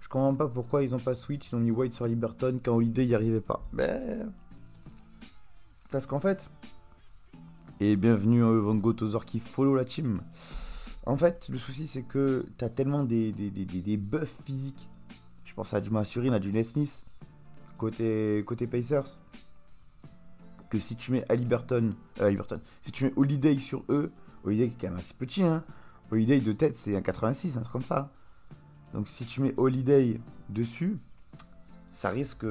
Je 0.00 0.08
comprends 0.08 0.34
pas 0.34 0.48
pourquoi 0.48 0.82
ils 0.82 0.96
ont 0.96 0.98
pas 0.98 1.14
switch, 1.14 1.48
ils 1.48 1.54
ont 1.54 1.60
mis 1.60 1.70
White 1.70 1.92
sur 1.92 2.08
Liberton 2.08 2.58
quand 2.60 2.74
Holiday 2.74 3.06
y 3.06 3.14
arrivait 3.14 3.40
pas. 3.40 3.64
Mais. 3.72 4.18
Parce 5.92 6.06
qu'en 6.06 6.18
fait. 6.18 6.44
Et 7.78 7.94
bienvenue 7.94 8.42
à 8.42 8.50
Van 8.50 8.74
Gogh 8.74 9.24
qui 9.24 9.38
follow 9.38 9.76
la 9.76 9.84
team. 9.84 10.22
En 11.06 11.16
fait, 11.16 11.48
le 11.48 11.58
souci 11.58 11.86
c'est 11.86 12.02
que 12.02 12.44
t'as 12.58 12.68
tellement 12.68 13.04
des, 13.04 13.30
des, 13.30 13.50
des, 13.50 13.64
des, 13.64 13.96
buffs 13.96 14.38
physiques. 14.44 14.88
Je 15.44 15.54
pense 15.54 15.72
à 15.72 15.80
Juma 15.80 16.02
Surin, 16.02 16.32
à 16.32 16.40
Julius 16.40 16.66
Smith. 16.66 17.04
Côté, 17.78 18.42
côté 18.44 18.66
Pacers 18.66 19.18
que 20.72 20.78
si 20.78 20.96
tu 20.96 21.12
mets 21.12 21.22
Halliburton, 21.28 21.92
euh, 22.22 22.34
si 22.82 22.92
tu 22.92 23.04
mets 23.04 23.12
Holiday 23.16 23.58
sur 23.58 23.84
eux, 23.90 24.10
Holiday 24.42 24.70
qui 24.70 24.74
est 24.74 24.78
quand 24.80 24.94
même 24.94 25.00
assez 25.00 25.12
petit, 25.12 25.42
hein, 25.42 25.62
Holiday 26.10 26.40
de 26.40 26.52
tête 26.52 26.78
c'est 26.78 26.96
un 26.96 27.02
86, 27.02 27.58
un 27.58 27.60
truc 27.60 27.72
comme 27.72 27.82
ça. 27.82 28.10
Donc 28.94 29.06
si 29.06 29.26
tu 29.26 29.42
mets 29.42 29.52
Holiday 29.58 30.18
dessus, 30.48 30.96
ça 31.92 32.08
risque, 32.08 32.46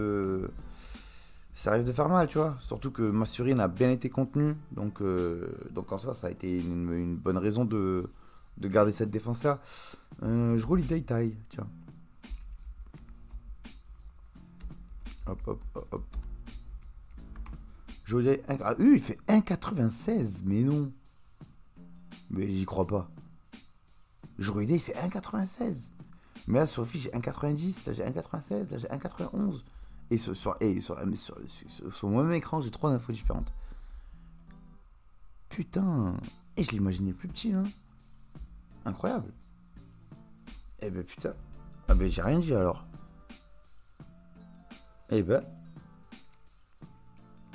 ça 1.56 1.72
risque 1.72 1.88
de 1.88 1.94
faire 1.94 2.10
mal, 2.10 2.28
tu 2.28 2.38
vois. 2.38 2.58
Surtout 2.62 2.92
que 2.92 3.01
Massurine 3.01 3.60
a 3.60 3.68
bien 3.68 3.90
été 3.90 4.12
contenu, 4.12 4.56
donc, 4.72 5.01
euh, 5.01 5.48
donc 5.72 5.92
en 5.92 5.98
soi 5.98 6.13
ça 6.13 6.28
a 6.28 6.30
été 6.30 6.60
une, 6.60 6.94
une 6.94 7.18
bonne 7.18 7.40
raison 7.40 7.66
de, 7.66 8.08
de 8.58 8.68
garder 8.68 8.92
cette 8.92 9.10
défense 9.10 9.42
là. 9.42 9.60
Euh, 10.22 10.60
je 10.60 10.66
roule 10.68 10.82
Holiday 10.82 11.01
taille, 11.01 11.36
tiens. 11.50 11.68
Hop, 15.25 15.40
hop, 15.48 15.60
hop, 15.74 15.88
hop. 15.92 16.21
Joliet, 18.12 18.44
ah, 18.50 18.74
euh, 18.77 18.96
il 18.96 19.01
fait 19.01 19.18
1,96, 19.30 20.41
mais 20.44 20.63
non. 20.63 20.91
Mais 22.30 22.46
j'y 22.46 22.65
crois 22.65 22.86
pas. 22.86 23.10
Joliet, 24.38 24.74
il 24.75 24.82
fait 24.82 24.96
1,96. 24.96 25.88
Mais 26.48 26.60
là, 26.60 26.68
sur 26.68 26.82
le 26.82 26.89
fiche, 26.89 27.03
j'ai 27.03 27.10
1,90, 27.12 27.88
là 27.88 27.94
j'ai 27.94 28.03
1,96, 28.03 28.70
là 28.70 28.77
j'ai 28.80 28.88
1,91. 28.89 29.63
Et 30.10 30.18
sur, 30.18 30.36
sur, 30.36 30.58
et 30.60 30.82
sur, 30.82 30.98
sur, 31.15 31.38
sur- 31.48 31.96
sur 31.96 32.10
mon 32.10 32.22
même 32.22 32.34
écran, 32.34 32.60
j'ai 32.62 32.70
trois 32.70 32.91
infos 32.91 33.13
différentes. 33.13 33.53
Putain. 35.48 36.18
Et 36.58 36.65
je 36.65 36.72
l'imaginais 36.72 37.13
plus 37.13 37.30
petit, 37.30 37.53
hein. 37.53 37.63
Incroyable. 38.84 39.32
Eh 40.82 40.89
ben 40.89 41.03
putain. 41.06 41.34
Ah 41.88 41.96
ben 41.96 42.10
j'ai 42.10 42.22
rien 42.22 42.39
dit 42.39 42.53
alors. 42.53 42.86
Eh 45.12 45.24
ben. 45.24 45.46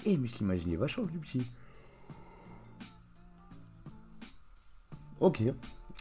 Eh 0.09 0.17
mais 0.17 0.29
je 0.29 0.39
l'imaginais 0.39 0.77
vachement 0.77 1.05
plus 1.05 1.19
petit. 1.19 1.43
Ok. 5.19 5.43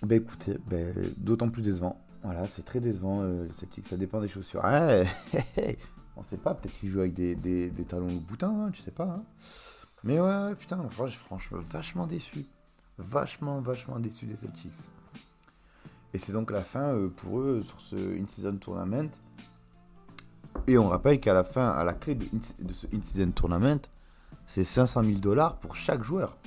Ben 0.03 0.21
écoutez, 0.21 0.57
ben, 0.67 0.93
d'autant 1.17 1.50
plus 1.50 1.63
décevant. 1.63 2.00
Voilà, 2.21 2.45
c'est 2.47 2.63
très 2.63 2.79
décevant 2.79 3.21
euh, 3.24 3.47
le 3.47 3.83
ça 3.83 3.97
dépend 3.97 4.21
des 4.21 4.27
chaussures. 4.27 4.63
Ouais, 4.63 5.07
on 6.15 6.21
sait 6.24 6.38
pas, 6.38 6.53
peut-être 6.53 6.77
qu'il 6.79 6.89
joue 6.89 7.00
avec 7.00 7.13
des, 7.13 7.35
des, 7.35 7.69
des 7.69 7.83
talons 7.85 8.07
au 8.07 8.19
boutin, 8.19 8.50
hein, 8.50 8.71
tu 8.71 8.81
sais 8.81 8.91
pas. 8.91 9.05
hein. 9.05 9.24
Mais 10.03 10.19
ouais, 10.19 10.53
putain, 10.55 10.88
franchement, 10.89 11.59
vachement 11.69 12.05
déçu. 12.05 12.45
Vachement, 12.97 13.59
vachement 13.59 14.00
déçu 14.00 14.27
des 14.27 14.35
Celtics. 14.35 14.71
Et 16.13 16.19
c'est 16.19 16.31
donc 16.31 16.51
la 16.51 16.62
fin 16.62 16.93
euh, 16.93 17.09
pour 17.09 17.39
eux 17.39 17.63
sur 17.63 17.81
ce 17.81 17.95
In-Season 17.95 18.57
Tournament. 18.57 19.09
Et 20.67 20.77
on 20.77 20.89
rappelle 20.89 21.19
qu'à 21.19 21.33
la 21.33 21.43
fin, 21.43 21.69
à 21.69 21.83
la 21.83 21.93
clé 21.93 22.15
de, 22.15 22.25
de 22.59 22.74
ce 22.74 22.88
In-Season 22.93 23.31
Tournament, 23.31 23.81
c'est 24.47 24.63
500 24.63 25.03
000 25.03 25.19
dollars 25.19 25.57
pour 25.57 25.75
chaque 25.75 26.03
joueur. 26.03 26.37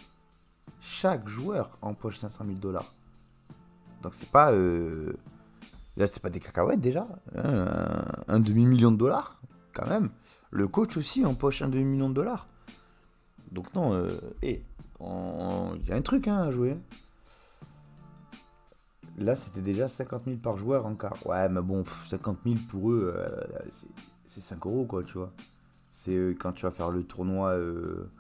Chaque 0.81 1.29
joueur 1.29 1.71
empoche 1.83 2.19
500 2.19 2.45
000 2.45 2.57
dollars. 2.59 2.95
Donc 4.03 4.15
c'est 4.15 4.31
pas. 4.31 4.53
euh, 4.53 5.13
Là, 5.97 6.07
c'est 6.07 6.23
pas 6.23 6.31
des 6.31 6.39
cacahuètes 6.39 6.81
déjà. 6.81 7.09
un, 7.35 8.39
demi-million 8.39 8.93
de 8.93 8.97
dollars, 8.97 9.41
quand 9.75 9.89
même. 9.89 10.11
Le 10.53 10.69
coach 10.69 10.97
aussi 10.97 11.27
empoche 11.27 11.61
un 11.61 11.69
demi-million 11.69 12.09
de 12.09 12.15
dollars. 12.15 12.47
Donc 13.51 13.75
non, 13.75 13.95
euh, 13.95 14.09
et 14.43 14.63
il 15.01 15.89
y 15.89 15.93
a 15.93 15.97
un 15.97 16.03
truc 16.03 16.29
hein, 16.29 16.39
à 16.39 16.51
jouer. 16.53 16.77
Là, 19.19 19.35
c'était 19.35 19.61
déjà 19.61 19.89
50 19.89 20.25
000 20.27 20.37
par 20.37 20.57
joueur 20.57 20.87
en 20.87 20.95
quart. 20.95 21.17
Ouais, 21.27 21.49
mais 21.49 21.61
bon, 21.63 21.83
pff, 21.83 22.07
50 22.11 22.39
000 22.45 22.57
pour 22.71 22.93
eux, 22.93 23.13
euh, 23.17 23.41
c'est 24.27 24.41
5 24.41 24.65
euros, 24.67 24.85
quoi, 24.85 25.03
tu 25.03 25.15
vois. 25.15 25.33
Euh, 26.17 26.35
quand 26.39 26.53
tu 26.53 26.63
vas 26.63 26.71
faire 26.71 26.91
le 26.91 27.03
tournoi 27.05 27.51
euh, 27.51 28.11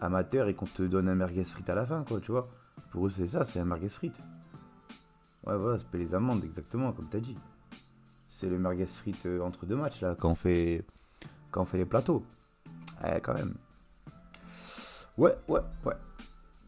amateur 0.00 0.48
et 0.48 0.54
qu'on 0.54 0.66
te 0.66 0.82
donne 0.82 1.08
un 1.08 1.14
merguez 1.14 1.44
frites 1.44 1.68
à 1.70 1.74
la 1.74 1.86
fin, 1.86 2.04
quoi, 2.04 2.20
tu 2.20 2.32
vois. 2.32 2.48
Pour 2.90 3.06
eux, 3.06 3.10
c'est 3.10 3.28
ça, 3.28 3.44
c'est 3.44 3.60
un 3.60 3.64
merguez 3.64 3.88
frites. 3.88 4.18
Ouais, 5.46 5.56
voilà, 5.56 5.78
c'est 5.78 5.98
les 5.98 6.14
amendes, 6.14 6.44
exactement, 6.44 6.92
comme 6.92 7.08
t'as 7.08 7.20
dit. 7.20 7.36
C'est 8.28 8.48
le 8.48 8.58
merguez 8.58 8.86
frites 8.86 9.26
euh, 9.26 9.40
entre 9.40 9.66
deux 9.66 9.76
matchs, 9.76 10.00
là, 10.00 10.16
quand 10.18 10.30
on 10.30 10.34
fait, 10.34 10.84
quand 11.50 11.62
on 11.62 11.66
fait 11.66 11.78
les 11.78 11.84
plateaux. 11.84 12.24
Ouais, 13.02 13.20
quand 13.22 13.34
même. 13.34 13.54
Ouais, 15.18 15.36
ouais, 15.48 15.60
ouais. 15.84 15.94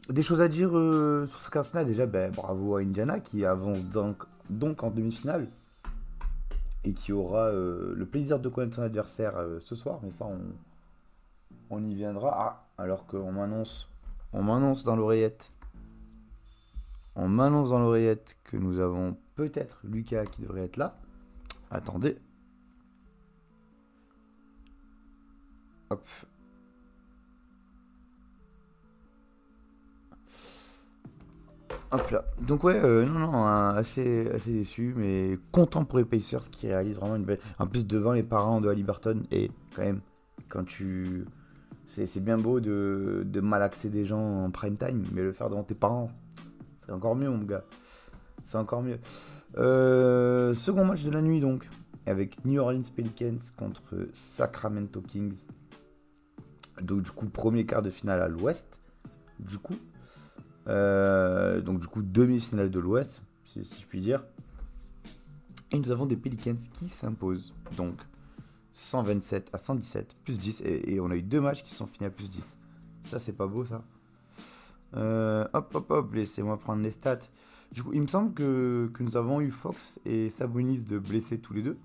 Des 0.08 0.22
choses 0.22 0.42
à 0.42 0.48
dire 0.48 0.70
sur 0.70 1.38
ce 1.38 1.50
cas-là, 1.50 1.84
déjà, 1.84 2.04
ben, 2.06 2.30
bravo 2.30 2.76
à 2.76 2.80
Indiana 2.80 3.20
qui 3.20 3.44
avance 3.44 3.82
donc, 3.84 4.24
donc 4.50 4.82
en 4.82 4.90
demi-finale 4.90 5.48
et 6.84 6.92
qui 6.92 7.12
aura 7.12 7.46
euh, 7.46 7.94
le 7.96 8.06
plaisir 8.06 8.38
de 8.38 8.48
connaître 8.48 8.76
son 8.76 8.82
adversaire 8.82 9.36
euh, 9.36 9.58
ce 9.60 9.74
soir, 9.74 10.00
mais 10.02 10.10
ça, 10.10 10.26
on, 10.26 10.40
on 11.70 11.82
y 11.84 11.94
viendra. 11.94 12.34
Ah, 12.36 12.82
alors 12.82 13.06
qu'on 13.06 13.32
m'annonce, 13.32 13.88
on 14.32 14.42
m'annonce 14.42 14.84
dans 14.84 14.96
l'oreillette, 14.96 15.50
on 17.16 17.28
m'annonce 17.28 17.70
dans 17.70 17.78
l'oreillette 17.78 18.36
que 18.44 18.56
nous 18.56 18.78
avons 18.78 19.16
peut-être 19.34 19.80
Lucas 19.84 20.26
qui 20.26 20.42
devrait 20.42 20.64
être 20.64 20.76
là. 20.76 20.96
Attendez. 21.70 22.18
Hop. 25.90 26.04
Donc 32.40 32.64
ouais, 32.64 32.74
euh, 32.74 33.06
non, 33.06 33.18
non, 33.20 33.46
assez, 33.46 34.28
assez 34.30 34.52
déçu, 34.52 34.94
mais 34.96 35.38
content 35.52 35.84
pour 35.84 35.98
les 35.98 36.04
Pacers 36.04 36.50
qui 36.50 36.66
réalisent 36.66 36.96
vraiment 36.96 37.16
une 37.16 37.24
belle... 37.24 37.38
En 37.58 37.66
plus, 37.66 37.86
devant 37.86 38.12
les 38.12 38.22
parents 38.22 38.60
de 38.60 38.68
Halliburton, 38.68 39.22
et 39.30 39.50
quand 39.74 39.82
même, 39.82 40.00
quand 40.48 40.64
tu... 40.64 41.24
C'est 41.94 42.06
c'est 42.06 42.20
bien 42.20 42.36
beau 42.36 42.58
de, 42.58 43.22
de 43.24 43.40
malaxer 43.40 43.88
des 43.88 44.04
gens 44.04 44.44
en 44.44 44.50
prime 44.50 44.76
time, 44.76 45.04
mais 45.14 45.22
le 45.22 45.32
faire 45.32 45.48
devant 45.48 45.62
tes 45.62 45.76
parents, 45.76 46.10
c'est 46.84 46.92
encore 46.92 47.14
mieux, 47.14 47.30
mon 47.30 47.44
gars. 47.44 47.64
C'est 48.44 48.58
encore 48.58 48.82
mieux. 48.82 48.98
Euh, 49.56 50.52
second 50.54 50.84
match 50.84 51.04
de 51.04 51.10
la 51.10 51.22
nuit, 51.22 51.38
donc, 51.38 51.68
avec 52.06 52.44
New 52.44 52.60
Orleans 52.60 52.82
Pelicans 52.94 53.38
contre 53.56 54.08
Sacramento 54.12 55.00
Kings. 55.00 55.36
Donc, 56.82 57.02
du 57.02 57.10
coup, 57.12 57.26
premier 57.26 57.64
quart 57.64 57.82
de 57.82 57.90
finale 57.90 58.20
à 58.20 58.28
l'ouest. 58.28 58.66
Du 59.38 59.58
coup, 59.58 59.76
euh, 60.66 61.60
donc 61.60 61.80
du 61.80 61.86
coup 61.86 62.02
demi-finale 62.02 62.70
de 62.70 62.78
l'Ouest, 62.78 63.22
si, 63.44 63.62
je 63.62 63.86
puis 63.86 64.00
dire. 64.00 64.22
Et 65.72 65.78
nous 65.78 65.90
avons 65.90 66.06
des 66.06 66.16
Pelicans 66.16 66.56
qui 66.72 66.88
s'imposent. 66.88 67.52
Donc 67.76 68.00
127 68.74 69.50
à 69.52 69.58
117, 69.58 70.16
plus 70.24 70.38
10. 70.38 70.62
Et, 70.64 71.00
on 71.00 71.10
a 71.10 71.16
eu 71.16 71.22
deux 71.22 71.40
matchs 71.40 71.62
qui 71.62 71.74
sont 71.74 71.86
finis 71.86 72.06
à 72.06 72.10
plus 72.10 72.30
10. 72.30 72.56
Ça 73.04 73.18
c'est 73.18 73.32
pas 73.32 73.46
beau 73.46 73.64
ça. 73.64 73.82
Euh, 74.96 75.46
hop 75.52 75.74
hop 75.74 75.90
hop, 75.90 76.14
laissez-moi 76.14 76.58
prendre 76.58 76.82
les 76.82 76.92
stats. 76.92 77.18
Du 77.72 77.82
coup, 77.82 77.92
il 77.92 78.02
me 78.02 78.06
semble 78.06 78.32
que, 78.34 78.88
que 78.94 79.02
nous 79.02 79.16
avons 79.16 79.40
eu 79.40 79.50
Fox 79.50 79.98
et 80.04 80.30
Sabonis 80.30 80.82
de 80.82 80.98
blessés 80.98 81.40
tous 81.40 81.54
les 81.54 81.62
deux. 81.62 81.76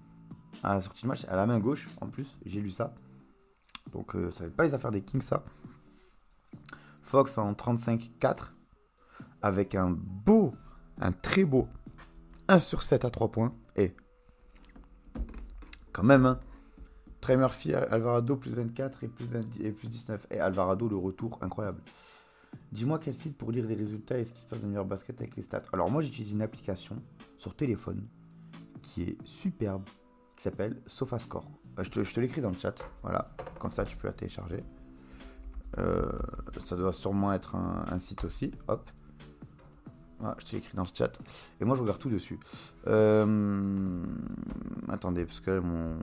À 0.64 0.76
la 0.76 0.82
sortie 0.82 1.04
de 1.04 1.08
match, 1.08 1.26
à 1.28 1.36
la 1.36 1.46
main 1.46 1.60
gauche 1.60 1.90
en 2.02 2.08
plus, 2.08 2.38
j'ai 2.46 2.62
lu 2.62 2.70
ça. 2.70 2.94
Donc 3.92 4.16
euh, 4.16 4.32
ça 4.32 4.44
fait 4.44 4.52
pas 4.52 4.66
les 4.66 4.74
affaires 4.74 4.92
des 4.92 5.02
Kings 5.02 5.22
ça. 5.22 5.44
Fox 7.02 7.38
en 7.38 7.54
35-4 7.54 8.52
avec 9.42 9.76
un 9.76 9.90
beau, 9.92 10.54
un 11.00 11.12
très 11.12 11.46
beau 11.46 11.68
1 12.48 12.60
sur 12.60 12.84
7 12.84 13.06
à 13.06 13.10
3 13.10 13.32
points. 13.32 13.54
Et 13.76 13.96
quand 15.94 16.04
même, 16.04 16.26
hein, 16.26 16.40
Trey 17.22 17.38
Murphy, 17.38 17.74
Alvarado 17.74 18.36
plus 18.36 18.54
24 18.54 19.04
et 19.04 19.08
plus, 19.08 19.26
20 19.26 19.62
et 19.62 19.72
plus 19.72 19.88
19. 19.88 20.28
Et 20.32 20.40
Alvarado, 20.40 20.88
le 20.88 20.96
retour, 20.96 21.38
incroyable. 21.42 21.82
Dis-moi 22.72 23.00
quel 23.00 23.16
site 23.16 23.38
pour 23.38 23.52
lire 23.52 23.66
les 23.66 23.76
résultats 23.76 24.18
et 24.18 24.26
ce 24.26 24.34
qui 24.34 24.42
se 24.42 24.46
passe 24.48 24.60
dans 24.60 24.66
l'univers 24.66 24.86
basket 24.86 25.20
avec 25.20 25.36
les 25.36 25.44
stats. 25.44 25.64
Alors 25.74 25.90
moi 25.92 26.02
j'utilise 26.02 26.32
une 26.32 26.42
application 26.42 27.02
sur 27.38 27.56
téléphone 27.56 28.08
qui 28.82 29.04
est 29.04 29.18
superbe, 29.24 29.84
qui 30.36 30.44
s'appelle 30.44 30.82
SofaScore. 30.88 31.50
Euh, 31.78 31.84
Je 31.84 31.92
te, 31.92 32.04
je 32.04 32.14
te 32.14 32.20
l'écris 32.20 32.42
dans 32.42 32.50
le 32.50 32.56
chat, 32.56 32.76
voilà, 33.04 33.36
comme 33.60 33.72
ça 33.72 33.86
tu 33.86 33.98
peux 33.98 34.08
la 34.08 34.14
télécharger. 34.14 34.64
Euh, 35.78 36.12
ça 36.64 36.76
doit 36.76 36.94
sûrement 36.94 37.34
être 37.34 37.56
un 37.56 38.00
site 38.00 38.26
aussi, 38.26 38.52
hop. 38.68 38.90
Voilà, 40.20 40.36
je 40.40 40.46
t'ai 40.46 40.58
écrit 40.58 40.76
dans 40.76 40.84
le 40.84 40.90
chat. 40.94 41.18
Et 41.62 41.66
moi 41.66 41.76
je 41.76 41.82
regarde 41.82 42.00
tout 42.00 42.10
dessus. 42.10 42.40
Euh, 42.88 44.04
Attendez, 44.88 45.26
parce 45.26 45.40
que 45.40 45.52
là, 45.52 45.62
mon... 45.62 45.98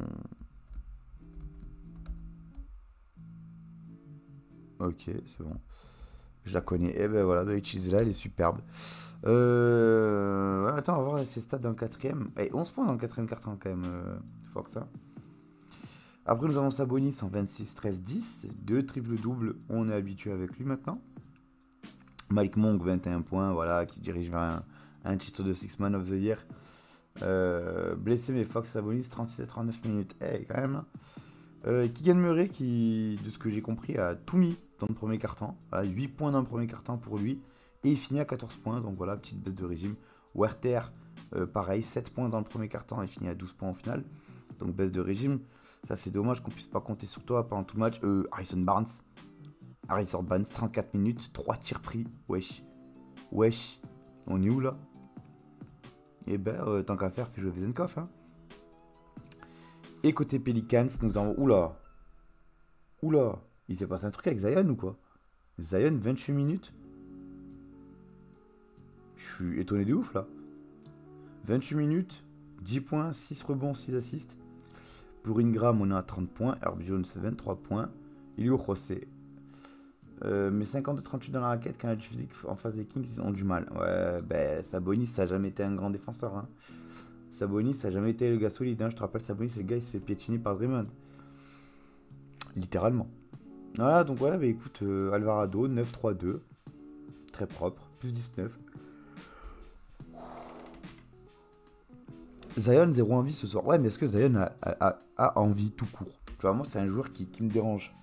Ok, 4.79 5.05
c'est 5.07 5.41
bon. 5.41 5.57
Je 6.45 6.55
la 6.55 6.61
connais. 6.61 6.97
Et 6.97 7.09
ben 7.09 7.25
voilà, 7.25 7.45
de 7.45 7.55
utiliser-la, 7.55 8.03
elle 8.03 8.09
est 8.09 8.13
superbe. 8.13 8.61
Euh... 9.25 10.73
Attends, 10.77 10.99
on 10.99 11.03
va 11.03 11.09
voir 11.11 11.21
ses 11.27 11.41
stats 11.41 11.59
dans 11.59 11.71
le 11.71 11.75
quatrième. 11.75 12.31
Eh, 12.39 12.51
11 12.53 12.71
points 12.71 12.87
dans 12.87 12.93
le 12.93 12.99
quatrième 12.99 13.29
carton 13.29 13.59
quand 13.61 13.71
même, 13.71 13.85
euh, 13.85 14.17
Fox. 14.53 14.73
ça. 14.73 14.87
Après, 16.25 16.47
nous 16.47 16.57
avons 16.57 16.71
Sabonis 16.71 17.17
en 17.23 17.29
26, 17.29 17.75
13, 17.75 18.01
10. 18.03 18.49
Deux 18.63 18.85
triple-double, 18.85 19.57
on 19.69 19.89
est 19.89 19.95
habitué 19.95 20.33
avec 20.33 20.57
lui 20.57 20.65
maintenant. 20.65 21.01
Mike 22.29 22.57
Monk, 22.57 22.83
21 22.83 23.23
points, 23.23 23.53
voilà, 23.53 23.87
qui 23.87 24.01
dirige 24.01 24.31
vers 24.31 24.63
un, 25.05 25.17
titre 25.17 25.43
de 25.43 25.53
Six 25.53 25.79
Man 25.79 25.95
of 25.95 26.09
the 26.09 26.15
Year. 26.15 26.39
Euh, 27.23 27.95
blessé, 27.95 28.33
mais 28.33 28.45
Fox 28.45 28.71
Sabonis, 28.71 29.03
37-39 29.03 29.89
minutes. 29.89 30.17
Eh, 30.21 30.45
quand 30.45 30.61
même. 30.61 30.83
Euh, 31.67 31.87
Keegan 31.89 32.17
Murray, 32.17 32.49
qui, 32.49 33.19
de 33.25 33.31
ce 33.31 33.39
que 33.39 33.49
j'ai 33.49 33.63
compris, 33.63 33.97
a 33.97 34.15
tout 34.15 34.37
mis 34.37 34.59
dans 34.81 34.87
le 34.89 34.95
premier 34.95 35.19
carton. 35.19 35.55
Voilà, 35.71 35.87
8 35.87 36.09
points 36.09 36.31
dans 36.31 36.41
le 36.41 36.47
premier 36.47 36.67
carton 36.67 36.99
pour 36.99 37.19
lui. 37.19 37.41
Et 37.85 37.91
il 37.91 37.97
finit 37.97 38.21
à 38.21 38.25
14 38.25 38.57
points, 38.57 38.81
donc 38.81 38.97
voilà, 38.97 39.17
petite 39.17 39.41
baisse 39.41 39.55
de 39.55 39.65
régime. 39.65 39.95
Werther, 40.35 40.81
euh, 41.35 41.47
pareil, 41.47 41.83
7 41.83 42.11
points 42.11 42.29
dans 42.29 42.39
le 42.39 42.45
premier 42.45 42.69
carton 42.69 43.03
et 43.03 43.07
finit 43.07 43.29
à 43.29 43.35
12 43.35 43.53
points 43.53 43.71
au 43.71 43.75
final. 43.75 44.05
Donc 44.59 44.75
baisse 44.75 44.93
de 44.93 45.01
régime. 45.01 45.41
Ça, 45.89 45.95
c'est 45.95 46.11
dommage 46.11 46.43
qu'on 46.43 46.51
puisse 46.51 46.67
pas 46.67 46.81
compter 46.81 47.07
sur 47.07 47.23
toi 47.23 47.47
pendant 47.47 47.63
tout 47.63 47.77
le 47.77 47.81
match. 47.81 48.01
Harrison 48.33 48.59
Barnes. 48.59 48.87
Harrison 49.89 50.23
Barnes, 50.23 50.45
34 50.45 50.95
minutes, 50.95 51.33
3 51.33 51.57
tirs 51.57 51.81
pris. 51.81 52.07
Wesh. 52.29 52.63
Wesh. 53.33 53.81
On 54.27 54.43
est 54.43 54.51
où 54.51 54.61
là? 54.61 54.77
Eh 56.27 56.39
ben, 56.39 56.57
euh, 56.67 56.83
tant 56.83 56.97
qu'à 56.97 57.11
faire, 57.11 57.29
fais 57.29 57.41
jouer 57.41 57.51
Vezenkov. 57.51 57.95
Hein. 57.97 58.09
Et 60.03 60.13
côté 60.13 60.39
Pelicans, 60.39 60.89
nous 61.03 61.17
avons. 61.17 61.35
Oula 61.39 61.79
Oula 63.03 63.39
Il 63.69 63.77
s'est 63.77 63.87
passé 63.87 64.07
un 64.07 64.11
truc 64.11 64.27
avec 64.27 64.41
Zion 64.41 64.69
ou 64.69 64.77
quoi? 64.77 64.97
Zion, 65.61 65.97
28 66.01 66.33
minutes 66.33 66.75
Je 69.17 69.35
suis 69.35 69.61
étonné 69.61 69.85
de 69.85 69.95
ouf 69.95 70.13
là. 70.15 70.27
28 71.45 71.77
minutes, 71.77 72.25
10 72.63 72.81
points, 72.81 73.13
6 73.13 73.43
rebonds, 73.45 73.75
6 73.75 73.95
assists. 73.95 74.37
Pour 75.23 75.39
Ingram, 75.39 75.81
on 75.81 75.91
est 75.91 75.95
à 75.95 76.03
30 76.03 76.29
points. 76.29 76.59
Herb 76.63 76.83
Jones, 76.83 77.05
23 77.15 77.57
points. 77.57 77.91
Ilio 78.37 78.61
José. 78.65 79.09
Euh, 80.25 80.51
mais 80.51 80.65
52-38 80.65 81.31
dans 81.31 81.41
la 81.41 81.49
raquette, 81.49 81.77
quand 81.81 81.89
dis 82.17 82.27
qu'en 82.43 82.57
face 82.57 82.75
des 82.75 82.85
Kings, 82.87 83.07
ils 83.07 83.21
ont 83.21 83.31
du 83.31 83.45
mal. 83.45 83.69
Ouais, 83.79 84.23
ben, 84.23 84.63
Sabonis, 84.65 85.07
ça 85.07 85.23
n'a 85.23 85.27
jamais 85.29 85.49
été 85.49 85.63
un 85.63 85.75
grand 85.75 85.91
défenseur. 85.91 86.35
Hein. 86.37 86.49
Sabonis, 87.33 87.75
ça 87.75 87.89
n'a 87.89 87.95
jamais 87.95 88.11
été 88.11 88.31
le 88.31 88.39
gars 88.39 88.49
solide. 88.51 88.81
hein. 88.81 88.89
Je 88.91 88.97
te 88.97 89.01
rappelle, 89.01 89.21
Sabonis, 89.21 89.51
c'est 89.51 89.61
le 89.61 89.67
gars, 89.67 89.77
il 89.77 89.83
se 89.83 89.91
fait 89.91 90.01
piétiner 90.01 90.39
par 90.39 90.57
Draymond. 90.57 90.87
Littéralement. 92.57 93.09
Voilà, 93.77 94.05
donc 94.05 94.21
ouais, 94.23 94.39
bah 94.39 94.47
écoute, 94.47 94.79
euh, 94.83 95.13
Alvarado, 95.13 95.69
9-3-2. 95.69 96.41
Très 97.33 97.47
propre, 97.47 97.83
plus 98.01 98.11
19. 98.13 98.51
Zion, 102.59 102.91
zéro 102.93 103.13
envie 103.13 103.33
ce 103.35 103.47
soir. 103.47 103.67
Ouais, 103.67 103.79
mais 103.79 103.89
est-ce 103.89 103.99
que 103.99 104.07
Zion 104.07 104.35
a, 104.37 104.53
a- 104.63 104.99
a- 105.19 105.39
envie 105.39 105.71
tout 105.73 105.85
court? 105.87 106.09
Moi, 106.43 106.65
c'est 106.65 106.79
un 106.79 106.87
joueur 106.87 107.13
qui, 107.13 107.27
qui 107.27 107.43
me 107.43 107.51
dérange. 107.51 107.95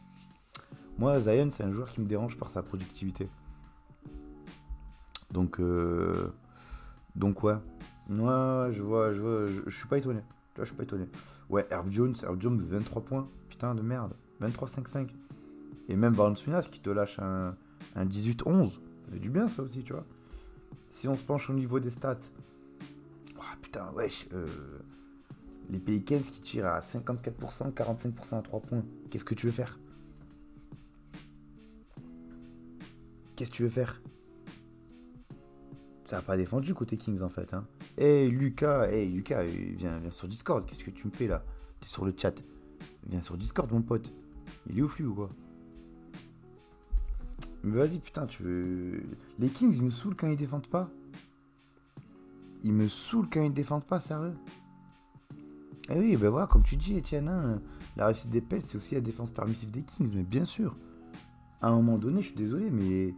Moi, 0.98 1.20
Zion, 1.22 1.50
c'est 1.52 1.64
un 1.64 1.72
joueur 1.72 1.90
qui 1.90 2.02
me 2.02 2.06
dérange 2.06 2.38
par 2.38 2.50
sa 2.50 2.62
productivité. 2.62 3.30
Donc, 5.32 5.60
euh, 5.60 6.32
donc 7.16 7.44
ouais. 7.44 7.56
Ouais, 8.10 8.72
je 8.72 8.82
vois, 8.82 9.14
je 9.14 9.22
vois, 9.22 9.46
je, 9.48 9.76
suis 9.76 9.88
pas 9.88 9.98
étonné. 9.98 10.22
Je 10.58 10.66
suis 10.66 10.76
pas 10.76 10.84
étonné. 10.84 11.08
Ouais, 11.50 11.66
Herb 11.72 11.90
Jones, 11.90 12.16
Herb 12.22 12.40
Jones, 12.42 12.60
23 12.60 13.02
points. 13.04 13.28
Putain 13.50 13.74
de 13.76 13.82
merde. 13.82 14.14
23-5-5. 14.42 15.10
Et 15.90 15.96
même 15.96 16.14
Valanciunas 16.14 16.64
qui 16.64 16.80
te 16.80 16.90
lâche 16.90 17.20
un, 17.20 17.56
un 17.96 18.06
18-11. 18.06 18.72
Ça 18.72 19.12
fait 19.12 19.20
du 19.20 19.30
bien, 19.30 19.48
ça 19.48 19.64
aussi, 19.64 19.84
tu 19.84 19.94
vois. 19.94 20.06
Si 20.92 21.08
on 21.08 21.16
se 21.16 21.24
penche 21.24 21.50
au 21.50 21.54
niveau 21.54 21.80
des 21.80 21.90
stats. 21.90 22.18
Putain, 23.74 23.90
wesh. 23.96 24.28
euh, 24.34 24.46
les 25.72 25.80
Pelicans 25.80 26.20
qui 26.22 26.42
tirent 26.42 26.68
à 26.68 26.80
54%, 26.82 27.74
45% 27.74 28.38
à 28.38 28.42
3 28.44 28.60
points. 28.60 28.84
Qu'est-ce 29.10 29.26
que 29.26 29.34
tu 29.34 29.48
veux 29.48 29.52
faire? 29.52 29.80
Qu'est-ce 33.44 33.52
que 33.52 33.58
tu 33.58 33.64
veux 33.64 33.70
faire? 33.70 34.02
Ça 36.06 36.16
n'a 36.16 36.22
pas 36.22 36.38
défendu 36.38 36.74
côté 36.74 36.96
Kings 36.96 37.22
en 37.22 37.28
fait. 37.28 37.54
Hein. 37.54 37.66
Hey 37.98 38.32
Lucas, 38.32 38.88
hey 38.90 39.06
Lucas, 39.10 39.42
euh, 39.42 39.74
viens, 39.76 40.00
viens 40.00 40.12
sur 40.12 40.30
Discord. 40.30 40.66
Qu'est-ce 40.66 40.86
que 40.86 40.92
tu 40.92 41.08
me 41.08 41.12
fais 41.12 41.28
là? 41.28 41.44
T'es 41.82 41.90
sur 41.90 42.06
le 42.06 42.14
chat. 42.16 42.42
Viens 43.06 43.22
sur 43.22 43.36
Discord 43.36 43.70
mon 43.74 43.82
pote. 43.82 44.14
Il 44.70 44.80
est 44.80 44.82
au 44.82 44.88
flux 44.88 45.08
ou 45.08 45.14
quoi? 45.14 45.30
Mais 47.66 47.76
vas-y 47.76 48.00
putain, 48.00 48.28
tu 48.28 48.44
veux. 48.44 49.04
Les 49.40 49.50
Kings 49.50 49.76
ils 49.76 49.84
me 49.84 49.92
saoulent 49.92 50.16
quand 50.16 50.30
ils 50.30 50.38
défendent 50.38 50.68
pas. 50.68 50.90
Ils 52.64 52.72
me 52.72 52.88
saoulent 52.88 53.28
quand 53.30 53.44
ils 53.44 53.52
défendent 53.52 53.84
pas, 53.84 54.00
sérieux. 54.00 54.36
Eh 55.90 56.00
oui, 56.00 56.16
ben 56.16 56.30
voilà, 56.30 56.48
comme 56.48 56.64
tu 56.64 56.78
dis, 56.78 56.98
Etienne, 56.98 57.28
hein, 57.28 57.62
la 57.98 58.06
réussite 58.06 58.30
des 58.30 58.40
Pels, 58.40 58.64
c'est 58.64 58.78
aussi 58.78 58.96
la 58.96 59.02
défense 59.02 59.32
permissive 59.32 59.70
des 59.70 59.82
Kings, 59.82 60.14
mais 60.16 60.24
bien 60.24 60.46
sûr. 60.46 60.78
À 61.60 61.68
un 61.68 61.76
moment 61.76 61.98
donné, 61.98 62.22
je 62.22 62.28
suis 62.28 62.38
désolé, 62.38 62.70
mais 62.72 63.14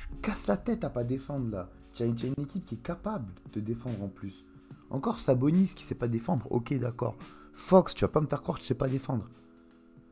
tu 0.00 0.16
casses 0.22 0.46
la 0.46 0.56
tête 0.56 0.84
à 0.84 0.90
pas 0.90 1.04
défendre 1.04 1.50
là. 1.50 1.68
Tu 1.92 2.02
as 2.02 2.06
une, 2.06 2.14
équipe 2.38 2.64
qui 2.64 2.76
est 2.76 2.82
capable 2.82 3.32
de 3.52 3.60
défendre 3.60 4.02
en 4.02 4.08
plus. 4.08 4.44
Encore 4.90 5.18
Sabonis 5.18 5.72
qui 5.74 5.84
sait 5.84 5.94
pas 5.94 6.08
défendre, 6.08 6.50
ok, 6.50 6.74
d'accord. 6.78 7.16
Fox, 7.52 7.94
tu 7.94 8.04
vas 8.04 8.08
pas 8.08 8.20
me 8.20 8.26
faire 8.26 8.42
croire 8.42 8.58
que 8.58 8.62
tu 8.62 8.68
sais 8.68 8.74
pas 8.74 8.88
défendre. 8.88 9.28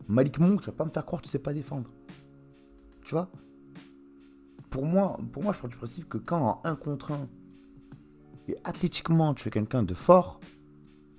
Malik 0.09 0.39
Monk, 0.39 0.61
tu 0.61 0.67
vas 0.67 0.73
pas 0.73 0.85
me 0.85 0.91
faire 0.91 1.07
croire 1.07 1.23
que 1.23 1.27
tu 1.27 1.31
sais 1.31 1.39
pas 1.39 1.55
défendre. 1.55 1.91
Tu 3.03 3.15
vois? 3.15 3.31
Pour 4.71 4.85
moi, 4.85 5.19
pour 5.33 5.43
moi, 5.43 5.53
je 5.53 5.61
pars 5.61 5.71
du 5.71 5.77
principe 5.77 6.09
que 6.09 6.19
quand 6.19 6.43
en 6.43 6.61
1 6.65 6.77
contre 6.77 7.13
1, 7.13 7.29
et 8.49 8.57
athlétiquement, 8.65 9.35
tu 9.35 9.49
es 9.49 9.51
quelqu'un 9.51 9.83
de 9.83 9.95
fort, 9.95 10.41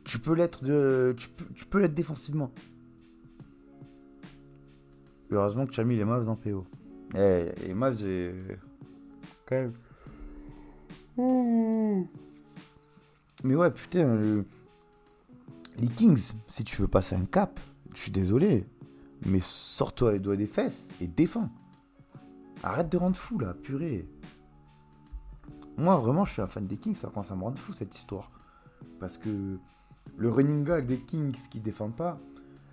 tu 0.04 0.20
peux 0.20 0.34
l'être 0.34 0.64
de, 0.64 1.14
tu 1.18 1.30
peux, 1.30 1.46
tu 1.54 1.66
peux 1.66 1.80
l'être 1.80 1.94
défensivement. 1.94 2.52
Heureusement 5.32 5.66
que 5.66 5.72
tu 5.72 5.80
as 5.80 5.84
mis 5.84 5.96
les 5.96 6.06
Mavs 6.06 6.30
en 6.30 6.36
PO. 6.36 6.66
Eh, 7.16 7.52
les 7.66 7.74
Mavs, 7.74 7.96
c'est 7.98 8.34
quand 9.46 9.56
même. 9.56 9.74
Mais 13.44 13.56
ouais, 13.56 13.72
putain, 13.72 14.16
le- 14.16 14.46
les 15.80 15.88
Kings, 15.88 16.34
si 16.48 16.64
tu 16.64 16.82
veux 16.82 16.88
passer 16.88 17.16
un 17.16 17.26
cap, 17.26 17.60
je 17.94 18.00
suis 18.00 18.12
désolé, 18.12 18.66
mais 19.26 19.40
sors-toi 19.42 20.14
les 20.14 20.20
doigts 20.20 20.36
des 20.36 20.46
fesses 20.48 20.88
et 21.02 21.08
défends. 21.08 21.50
Arrête 22.64 22.90
de 22.90 22.98
rendre 22.98 23.16
fou 23.16 23.40
là, 23.40 23.54
purée. 23.54 24.08
Moi, 25.78 25.96
vraiment, 25.98 26.26
je 26.26 26.34
suis 26.34 26.42
un 26.42 26.48
fan 26.48 26.68
des 26.68 26.76
Kings, 26.78 26.96
ça 26.96 27.08
commence 27.08 27.32
à 27.32 27.36
me 27.36 27.44
rendre 27.44 27.58
fou 27.58 27.72
cette 27.74 27.96
histoire. 27.98 28.30
Parce 29.00 29.18
que 29.18 29.58
le 30.18 30.30
running 30.30 30.66
gag 30.66 30.86
des 30.86 31.00
Kings 31.00 31.36
qui 31.50 31.62
défendent 31.62 31.96
pas, 31.96 32.20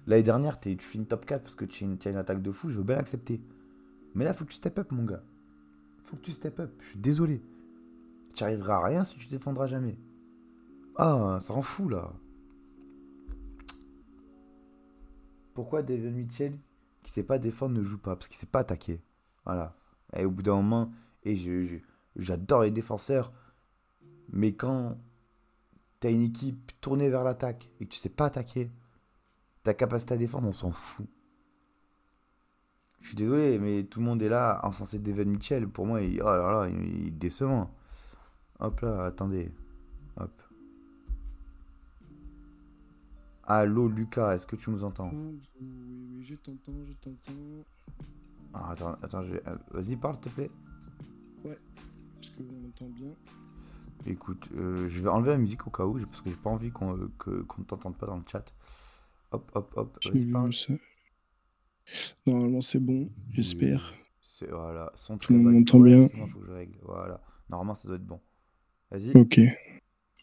l'année 0.09 0.25
dernière, 0.25 0.59
tu 0.59 0.77
finis 0.79 1.07
top 1.07 1.25
4 1.25 1.43
parce 1.43 1.55
que 1.55 1.65
tu 1.65 1.85
as 1.85 2.11
une 2.11 2.17
attaque 2.17 2.43
de 2.43 2.51
fou, 2.51 2.69
je 2.69 2.79
veux 2.79 2.83
bien 2.85 2.97
l'accepter. 2.97 3.41
Mais 4.17 4.25
là, 4.25 4.33
faut 4.33 4.47
que 4.47 4.51
tu 4.51 4.57
step 4.57 4.79
up, 4.79 4.91
mon 4.93 5.05
gars. 5.05 5.23
Faut 6.05 6.17
que 6.17 6.23
tu 6.23 6.33
step 6.33 6.59
up, 6.59 6.73
je 6.81 6.89
suis 6.89 6.99
désolé. 6.99 7.43
Tu 8.35 8.43
arriveras 8.45 8.77
à 8.79 8.85
rien 8.87 9.05
si 9.05 9.15
tu 9.17 9.27
défendras 9.27 9.67
jamais. 9.67 9.99
Ah, 10.97 11.39
ça 11.43 11.53
rend 11.53 11.61
fou 11.61 11.91
là. 11.91 12.13
Pourquoi 15.53 15.83
David 15.83 16.15
Mitchell, 16.15 16.59
qui 17.03 17.13
sait 17.13 17.23
pas 17.23 17.39
défendre, 17.39 17.79
ne 17.79 17.85
joue 17.85 17.99
pas? 17.99 18.17
Parce 18.17 18.27
qu'il 18.29 18.39
sait 18.39 18.47
pas 18.47 18.61
attaquer. 18.61 19.03
Voilà. 19.45 19.77
Et 20.17 20.25
au 20.25 20.31
bout 20.31 20.43
d'un 20.43 20.57
moment, 20.57 20.91
et 21.23 21.37
je- 21.37 21.79
j'adore 22.17 22.63
les 22.63 22.71
défenseurs, 22.71 23.33
mais 24.31 24.55
quand 24.55 24.97
t'as 26.01 26.11
une 26.11 26.23
équipe 26.23 26.73
tournée 26.81 27.11
vers 27.11 27.23
l'attaque 27.25 27.69
et 27.81 27.85
que 27.85 27.91
tu 27.91 27.99
sais 27.99 28.09
pas 28.09 28.27
attaquer, 28.27 28.71
ta 29.63 29.75
capacité 29.75 30.15
à 30.15 30.17
défendre, 30.17 30.49
on 30.49 30.53
s'en 30.53 30.71
fout. 30.73 31.07
Je 33.07 33.11
suis 33.11 33.19
désolé, 33.19 33.61
mais 33.61 33.85
tout 33.85 34.01
le 34.01 34.05
monde 34.05 34.21
est 34.21 34.29
là, 34.29 34.59
insensé 34.65 34.99
David 34.99 35.29
Mitchell. 35.29 35.69
Pour 35.69 35.87
moi, 35.87 36.03
il, 36.03 36.21
oh 36.21 36.25
là 36.25 36.67
là, 36.67 36.69
il, 36.69 37.07
est 37.07 37.11
décevant. 37.13 37.73
Hop 38.59 38.81
là, 38.81 39.05
attendez. 39.05 39.53
Hop. 40.17 40.33
Allô 43.45 43.87
Lucas, 43.87 44.35
est-ce 44.35 44.45
que 44.45 44.57
tu 44.57 44.71
nous 44.73 44.83
entends? 44.83 45.13
Oui, 45.15 45.39
oui, 45.61 46.25
je 46.25 46.35
t'entends, 46.35 46.73
je 46.85 46.93
t'entends. 46.95 47.65
Ah, 48.53 48.73
Attends, 48.73 48.97
attends, 49.01 49.23
je 49.23 49.35
euh, 49.37 49.57
vas-y 49.71 49.95
parle 49.95 50.17
s'il 50.17 50.25
te 50.25 50.29
plaît. 50.31 50.51
Est-ce 51.45 52.31
que 52.31 52.43
vous 52.43 52.57
m'entend 52.61 52.87
bien? 52.87 53.11
Écoute, 54.05 54.49
euh, 54.57 54.89
je 54.89 55.01
vais 55.01 55.11
enlever 55.11 55.31
la 55.31 55.39
musique 55.39 55.65
au 55.65 55.71
cas 55.71 55.85
où, 55.85 55.93
parce 56.07 56.23
que 56.23 56.31
j'ai 56.31 56.35
pas 56.35 56.51
envie 56.51 56.73
qu'on 56.73 56.99
euh, 56.99 57.09
ne 57.29 57.63
t'entende 57.63 57.97
pas 57.97 58.07
dans 58.07 58.17
le 58.17 58.25
chat. 58.27 58.53
Hop, 59.31 59.49
hop, 59.55 59.73
hop, 59.77 59.97
J'ai 60.01 60.11
vas-y 60.11 60.25
vu 60.25 60.33
parle. 60.33 60.53
ça. 60.53 60.73
Normalement, 62.27 62.61
c'est 62.61 62.81
bon, 62.81 63.09
j'espère. 63.35 63.95
C'est 64.39 64.51
voilà, 64.51 64.93
son 64.97 65.17
Tout 65.17 65.33
le 65.33 65.39
monde 65.39 65.55
m'entend 65.55 65.81
bien. 65.81 66.09
Il 66.13 66.31
faut 66.31 66.41
que 66.41 66.47
je 66.47 66.53
règle. 66.53 66.75
Voilà, 66.83 67.21
normalement 67.49 67.75
ça 67.75 67.89
doit 67.89 67.97
être 67.97 68.07
bon. 68.07 68.21
Vas-y. 68.91 69.13
Ok. 69.17 69.41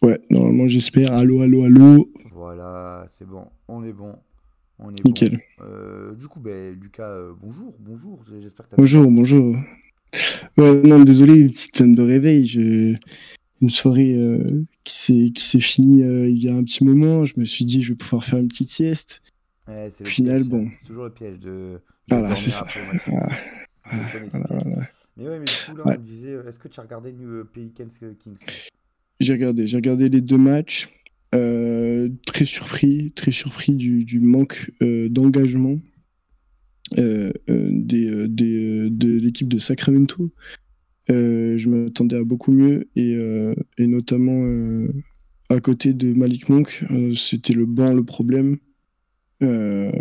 Ouais, 0.02 0.19
normalement, 0.30 0.67
j'espère. 0.67 1.13
Allô, 1.13 1.41
allô, 1.41 1.63
allô. 1.63 2.12
Voilà, 2.34 3.08
c'est 3.17 3.26
bon, 3.26 3.45
on 3.67 3.84
est 3.84 3.93
bon. 3.93 4.15
On 4.80 4.91
est 4.91 5.06
Nickel. 5.06 5.32
bon. 5.32 5.65
Euh, 5.65 6.13
du 6.13 6.28
coup, 6.28 6.39
ben, 6.39 6.78
Lucas, 6.80 7.08
euh, 7.08 7.34
bonjour, 7.41 7.73
bonjour. 7.80 8.19
J'espère 8.41 8.67
que 8.67 8.76
Bonjour, 8.76 9.10
bonjour. 9.10 9.56
Ouais, 10.58 10.82
non, 10.84 11.02
désolé, 11.04 11.39
une 11.39 11.47
petite 11.47 11.76
peine 11.76 11.95
de 11.95 12.04
réveil. 12.04 12.45
Je... 12.45 12.95
Une 13.62 13.69
soirée 13.69 14.15
euh, 14.17 14.45
qui 14.84 15.32
s'est 15.38 15.60
finie 15.62 16.02
il 16.02 16.38
y 16.38 16.49
a 16.49 16.56
un 16.56 16.63
petit 16.63 16.84
moment. 16.84 17.23
Je 17.23 17.34
me 17.38 17.45
suis 17.45 17.63
dit, 17.63 17.82
je 17.82 17.93
vais 17.93 17.97
pouvoir 17.97 18.26
faire 18.26 18.39
une 18.39 18.49
petite 18.49 18.69
sieste. 18.69 19.21
Ouais, 19.67 19.91
Au 20.02 20.06
final, 20.06 20.38
piège, 20.41 20.47
bon. 20.49 20.69
C'est 20.82 20.88
toujours 20.88 21.04
le 21.06 21.10
piège 21.13 21.39
de. 21.39 21.80
Voilà, 22.10 22.36
c'est 22.36 22.49
ça. 22.49 22.67
Ah, 23.06 23.30
voilà, 24.32 24.63
voilà. 24.63 24.89
Mais 25.17 25.28
ouais, 25.28 25.39
mais 25.39 25.45
du 25.45 25.71
coup, 25.71 25.78
là, 25.78 25.84
Ouais. 25.86 25.95
on 25.97 26.02
me 26.02 26.06
disait, 26.06 26.30
euh, 26.32 26.47
est-ce 26.49 26.60
que 26.60 26.67
tu 26.67 26.80
as 26.80 26.84
regardé 26.84 27.12
New 27.13 27.30
euh, 27.30 27.43
Pelicans 27.43 27.86
euh, 28.02 28.13
Kings 28.19 28.36
J'ai 29.19 29.34
regardé, 29.34 29.67
j'ai 29.67 29.78
regardé 29.78 30.10
les 30.10 30.21
deux 30.21 30.38
matchs. 30.38 30.89
Euh, 31.36 32.10
très 32.28 32.45
surpris, 32.45 33.12
très 33.12 33.32
surpris 33.32 33.73
du, 33.73 34.04
du 34.06 34.19
manque 34.19 34.69
euh, 34.84 35.10
d'engagement 35.10 35.80
euh, 36.99 37.32
euh, 37.49 37.69
des, 37.71 38.08
euh, 38.08 38.28
des, 38.28 38.56
euh, 38.86 38.89
de 38.91 39.17
l'équipe 39.17 39.47
de 39.47 39.58
Sacramento. 39.58 40.32
Euh, 41.10 41.58
je 41.58 41.69
m'attendais 41.69 42.17
à 42.17 42.23
beaucoup 42.23 42.52
mieux 42.52 42.88
et, 42.95 43.15
euh, 43.15 43.56
et 43.80 43.88
notamment 43.88 44.43
euh, 44.45 44.88
à 45.49 45.60
côté 45.60 45.93
de 45.93 46.13
Malik 46.13 46.49
Monk, 46.49 46.86
euh, 46.91 47.13
c'était 47.15 47.54
le 47.54 47.65
banc 47.65 47.93
le 47.93 48.04
problème. 48.04 48.56
Euh, 49.41 49.91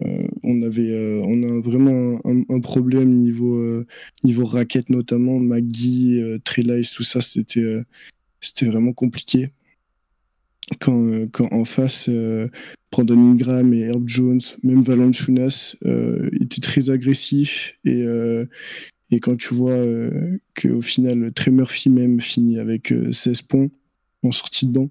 on 0.44 0.62
avait, 0.62 0.92
euh, 0.92 1.22
on 1.24 1.42
a 1.42 1.60
vraiment 1.60 2.20
un, 2.24 2.60
problème 2.60 3.10
niveau 3.10 3.56
euh, 3.56 3.86
niveau 4.24 4.44
raquette 4.44 4.90
notamment, 4.90 5.40
McGee, 5.40 6.20
euh, 6.20 6.38
Trey 6.44 6.62
Lyles, 6.62 6.88
tout 6.88 7.02
ça, 7.02 7.20
c'était 7.20 7.82
c'était 8.40 8.66
vraiment 8.66 8.92
compliqué. 8.92 9.50
Quand, 10.80 11.26
quand 11.32 11.52
en 11.52 11.64
face, 11.64 12.08
Brandon 12.90 13.18
Ingram 13.18 13.74
et 13.74 13.80
Herb 13.80 14.08
Jones, 14.08 14.40
même 14.62 14.82
Valanciunas, 14.82 15.76
étaient 16.40 16.60
très 16.60 16.88
agressifs. 16.88 17.78
Et, 17.84 18.04
et 19.12 19.20
quand 19.20 19.36
tu 19.36 19.54
vois 19.54 19.76
qu'au 20.56 20.80
final, 20.80 21.32
Trey 21.34 21.50
Murphy 21.50 21.90
même 21.90 22.20
finit 22.20 22.58
avec 22.58 22.90
euh, 22.92 23.12
16 23.12 23.42
points 23.42 23.68
en 24.22 24.32
sortie 24.32 24.66
de 24.66 24.72
banc, 24.72 24.90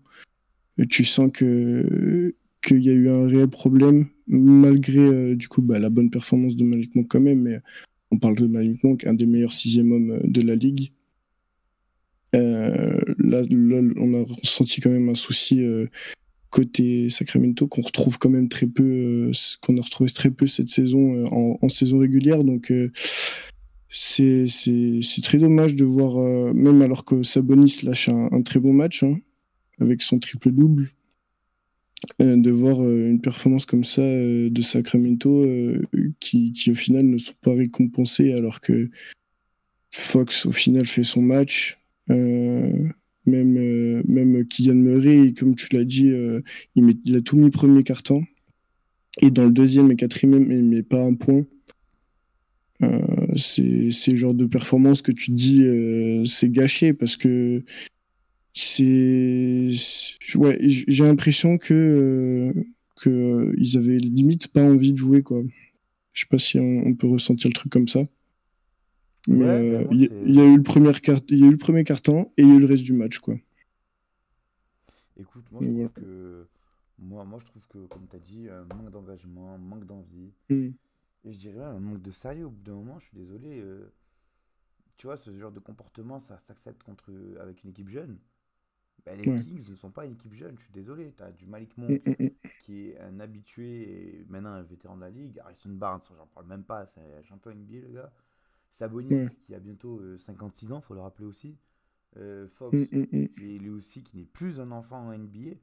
tu 0.90 1.04
sens 1.04 1.32
que 1.34 2.36
qu'il 2.62 2.84
y 2.84 2.90
a 2.90 2.94
eu 2.94 3.10
un 3.10 3.28
réel 3.28 3.48
problème, 3.48 4.08
malgré 4.32 5.00
euh, 5.00 5.36
du 5.36 5.48
coup 5.50 5.62
bah, 5.62 5.78
la 5.78 5.90
bonne 5.90 6.10
performance 6.10 6.56
de 6.56 6.64
Malik 6.64 6.96
Monk 6.96 7.08
quand 7.10 7.22
même. 7.22 7.42
Mais 7.42 7.60
on 8.10 8.18
parle 8.18 8.36
de 8.36 8.48
Malik 8.48 8.84
Monk, 8.84 9.06
un 9.06 9.14
des 9.14 9.28
meilleurs 9.28 9.54
sixième 9.54 9.92
hommes 9.92 10.12
euh, 10.12 10.20
de 10.24 10.42
la 10.42 10.56
ligue. 10.56 10.92
Euh, 12.34 12.98
là, 13.20 13.42
on 13.98 14.14
a 14.14 14.24
ressenti 14.24 14.80
quand 14.80 14.90
même 14.90 15.10
un 15.10 15.16
souci 15.16 15.62
côté 16.50 17.10
Sacramento 17.10 17.68
qu'on 17.68 17.82
retrouve 17.82 18.20
quand 18.20 18.30
même 18.30 18.48
très 18.48 18.68
peu, 18.68 19.34
qu'on 19.62 19.78
a 19.78 19.82
retrouvé 19.82 20.10
très 20.10 20.32
peu 20.32 20.48
cette 20.48 20.70
saison 20.70 21.26
en, 21.26 21.68
saison 21.68 22.00
régulière. 22.00 22.46
Donc 22.46 22.72
c'est 23.90 24.46
très 25.24 25.40
dommage 25.40 25.76
de 25.76 25.84
voir, 25.84 26.54
même 26.54 26.82
alors 26.82 27.04
que 27.04 27.22
Sabonis 27.22 27.82
lâche 27.84 28.08
un, 28.08 28.42
très 28.44 28.62
bon 28.62 28.72
match 28.72 29.04
hein, 29.04 29.20
avec 29.82 30.02
son 30.02 30.18
triple 30.18 30.52
double, 30.52 30.90
de 32.20 32.52
voir 32.52 32.82
euh, 32.84 33.10
une 33.10 33.22
performance 33.22 33.66
comme 33.66 33.84
ça 33.84 34.02
euh, 34.02 34.50
de 34.50 34.62
Sacramento 34.62 35.44
euh, 35.44 35.82
qui, 36.20 36.52
qui 36.52 36.72
au 36.72 36.76
final 36.76 37.06
ne 37.06 37.18
sont 37.18 37.34
pas 37.42 37.54
récompensés 37.54 38.34
alors 38.34 38.60
que 38.60 38.90
Fox 39.92 40.46
au 40.46 40.52
final 40.52 40.86
fait 40.86 41.04
son 41.04 41.22
match. 41.22 41.78
Euh, 42.10 42.90
même, 43.26 43.58
euh, 43.58 44.02
même 44.08 44.46
Kylian 44.48 44.76
Murray, 44.76 45.34
comme 45.34 45.56
tu 45.56 45.68
l'as 45.76 45.84
dit, 45.84 46.10
euh, 46.10 46.42
il, 46.76 46.84
met- 46.84 46.98
il 47.06 47.16
a 47.16 47.22
tout 47.22 47.38
mis 47.38 47.52
premier 47.52 47.84
carton. 47.84 48.24
Et 49.22 49.30
dans 49.30 49.46
le 49.46 49.52
deuxième 49.52 49.92
et 49.92 49.96
quatrième, 49.96 50.52
il 50.52 50.64
met 50.64 50.84
pas 50.84 51.04
un 51.04 51.14
point. 51.14 51.46
Euh, 52.82 53.00
c'est 53.36 53.92
le 54.12 54.18
genre 54.18 54.34
de 54.34 54.46
performance 54.46 55.04
que 55.04 55.12
tu 55.12 55.32
dis, 55.32 55.64
euh, 55.64 56.26
c'est 56.26 56.50
gâché 56.50 56.94
parce 56.94 57.16
que 57.16 57.64
c'est. 58.54 59.72
Ouais, 60.36 60.58
j'ai 60.62 61.04
l'impression 61.04 61.58
que, 61.58 61.74
euh, 61.74 62.64
que 62.98 63.10
euh, 63.10 63.56
ils 63.58 63.78
avaient 63.78 63.98
limite 63.98 64.48
pas 64.50 64.64
envie 64.64 64.94
de 64.94 64.98
jouer, 64.98 65.24
quoi. 65.24 65.42
Je 66.14 66.22
sais 66.22 66.28
pas 66.28 66.38
si 66.38 66.60
on, 66.60 66.84
on 66.88 66.94
peut 66.96 67.08
ressentir 67.08 67.50
le 67.50 67.54
truc 67.54 67.72
comme 67.72 67.88
ça. 67.88 68.08
Mais 69.28 69.36
Ouais, 69.36 69.46
euh, 69.46 69.88
il 69.92 70.02
y, 70.02 70.06
a- 70.06 70.10
c'est- 70.10 70.24
il 70.26 70.36
y 70.36 70.40
a 70.42 70.46
eu 70.46 70.58
le 70.58 70.64
premier 70.64 70.92
quart- 70.94 71.22
il 71.30 71.40
y 71.40 71.44
a 71.44 71.48
eu 71.48 71.52
le 71.52 71.58
premier 71.58 71.84
carton 71.84 72.32
et 72.38 72.42
il 72.44 72.48
y 72.50 72.52
a 72.52 72.56
eu 72.56 72.60
le 72.60 72.66
reste 72.66 72.84
du 72.84 72.94
match, 72.94 73.20
quoi. 73.20 73.36
Écoute, 75.20 75.46
moi 75.52 75.62
je, 75.64 75.70
Voilà. 75.70 75.90
trouve 75.90 76.04
que, 76.04 76.48
moi, 77.00 77.26
moi 77.26 77.40
je 77.40 77.46
trouve 77.46 77.68
que, 77.68 77.78
comme 77.88 78.08
tu 78.10 78.16
as 78.16 78.20
dit, 78.20 78.50
un 78.50 78.64
manque 78.76 78.92
d'engagement, 78.92 79.54
un 79.54 79.58
manque 79.58 79.86
d'envie, 79.86 80.32
Mm. 80.50 80.70
et 81.26 81.34
je 81.34 81.38
dirais 81.38 81.64
un 81.64 81.80
manque 81.80 82.02
de 82.02 82.12
sérieux. 82.12 82.46
Au 82.46 82.50
bout 82.50 82.64
d'un 82.64 82.74
moment, 82.76 83.00
je 83.00 83.06
suis 83.06 83.18
désolé. 83.18 83.60
euh, 83.60 83.92
tu 84.98 85.08
vois, 85.08 85.18
ce 85.18 85.36
genre 85.38 85.52
de 85.52 85.60
comportement, 85.60 86.20
ça 86.20 86.40
s'accepte 86.48 86.84
contre, 86.84 87.12
avec 87.40 87.64
une 87.64 87.72
équipe 87.72 87.90
jeune. 87.90 88.18
Ben, 89.06 89.20
les 89.20 89.28
Ouais. 89.30 89.40
Kings 89.40 89.68
ne 89.70 89.76
sont 89.76 89.90
pas 89.92 90.06
une 90.06 90.14
équipe 90.14 90.34
jeune, 90.34 90.56
je 90.58 90.64
suis 90.64 90.74
désolé. 90.74 91.14
Tu 91.18 91.24
as 91.24 91.32
du 91.32 91.46
Malik 91.48 91.76
Mm, 91.78 91.82
Monk, 91.82 92.02
mm, 92.06 92.24
mm. 92.26 92.30
qui 92.62 92.88
est 92.90 93.00
un 93.00 93.20
habitué 93.20 94.20
et 94.20 94.26
maintenant 94.30 94.52
un 94.52 94.62
vétéran 94.62 94.96
de 94.96 95.02
la 95.02 95.10
ligue. 95.10 95.40
Harrison 95.40 95.70
Barnes, 95.72 96.02
j'en 96.16 96.28
parle 96.28 96.46
même 96.48 96.64
pas, 96.64 96.86
c'est 96.86 97.02
un 97.02 97.24
champion 97.24 97.52
NBA, 97.52 97.80
le 97.88 97.94
gars. 97.94 98.12
Sabonis, 98.74 99.14
Ouais. 99.14 99.30
qui 99.46 99.54
a 99.56 99.60
bientôt 99.60 100.00
euh, 100.00 100.18
56 100.20 100.72
ans, 100.72 100.82
faut 100.82 100.94
le 100.94 101.02
rappeler 101.02 101.26
aussi. 101.26 101.58
Euh, 102.18 102.48
Fox, 102.48 102.78
qui 102.78 103.56
est 103.56 103.58
lui 103.60 103.70
aussi, 103.70 104.04
qui 104.04 104.18
n'est 104.18 104.26
plus 104.26 104.60
un 104.60 104.72
enfant 104.72 105.08
en 105.08 105.14
NBA. 105.18 105.56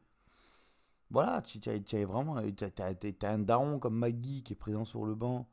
Voilà, 1.10 1.40
tu 1.42 1.58
tu 1.60 1.70
as, 1.70 1.78
tu 1.80 1.96
as 1.96 2.04
vraiment 2.04 2.36
tu 2.52 2.64
as, 2.64 2.70
t'as- 2.70 2.94
t'as- 2.94 3.12
t'as 3.12 3.32
un 3.32 3.38
daron 3.38 3.78
comme 3.78 3.96
Maggie 3.96 4.42
qui 4.42 4.52
est 4.52 4.56
présent 4.56 4.84
sur 4.84 5.06
le 5.06 5.14
banc. 5.14 5.48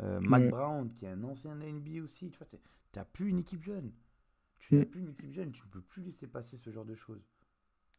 Euh, 0.00 0.20
Matt 0.20 0.42
Ouais. 0.42 0.48
Brown, 0.50 0.90
qui 0.94 1.04
est 1.04 1.08
un 1.08 1.22
ancien 1.24 1.54
de 1.54 1.60
la 1.60 1.66
NBA 1.68 2.02
aussi. 2.02 2.30
Tu 2.30 2.38
vois, 2.38 2.46
t'as 2.92 3.04
plus 3.04 3.28
une 3.28 3.38
équipe 3.40 3.62
jeune. 3.62 3.92
Tu 4.60 4.74
n'as 4.76 4.82
Mm. 4.82 4.86
plus 4.86 5.00
une 5.00 5.08
équipe 5.10 5.32
jeune, 5.32 5.52
tu 5.52 5.62
ne 5.62 5.68
peux 5.70 5.80
plus 5.80 6.02
laisser 6.02 6.26
passer 6.28 6.56
ce 6.58 6.70
genre 6.70 6.84
de 6.84 6.94
choses. 6.94 7.22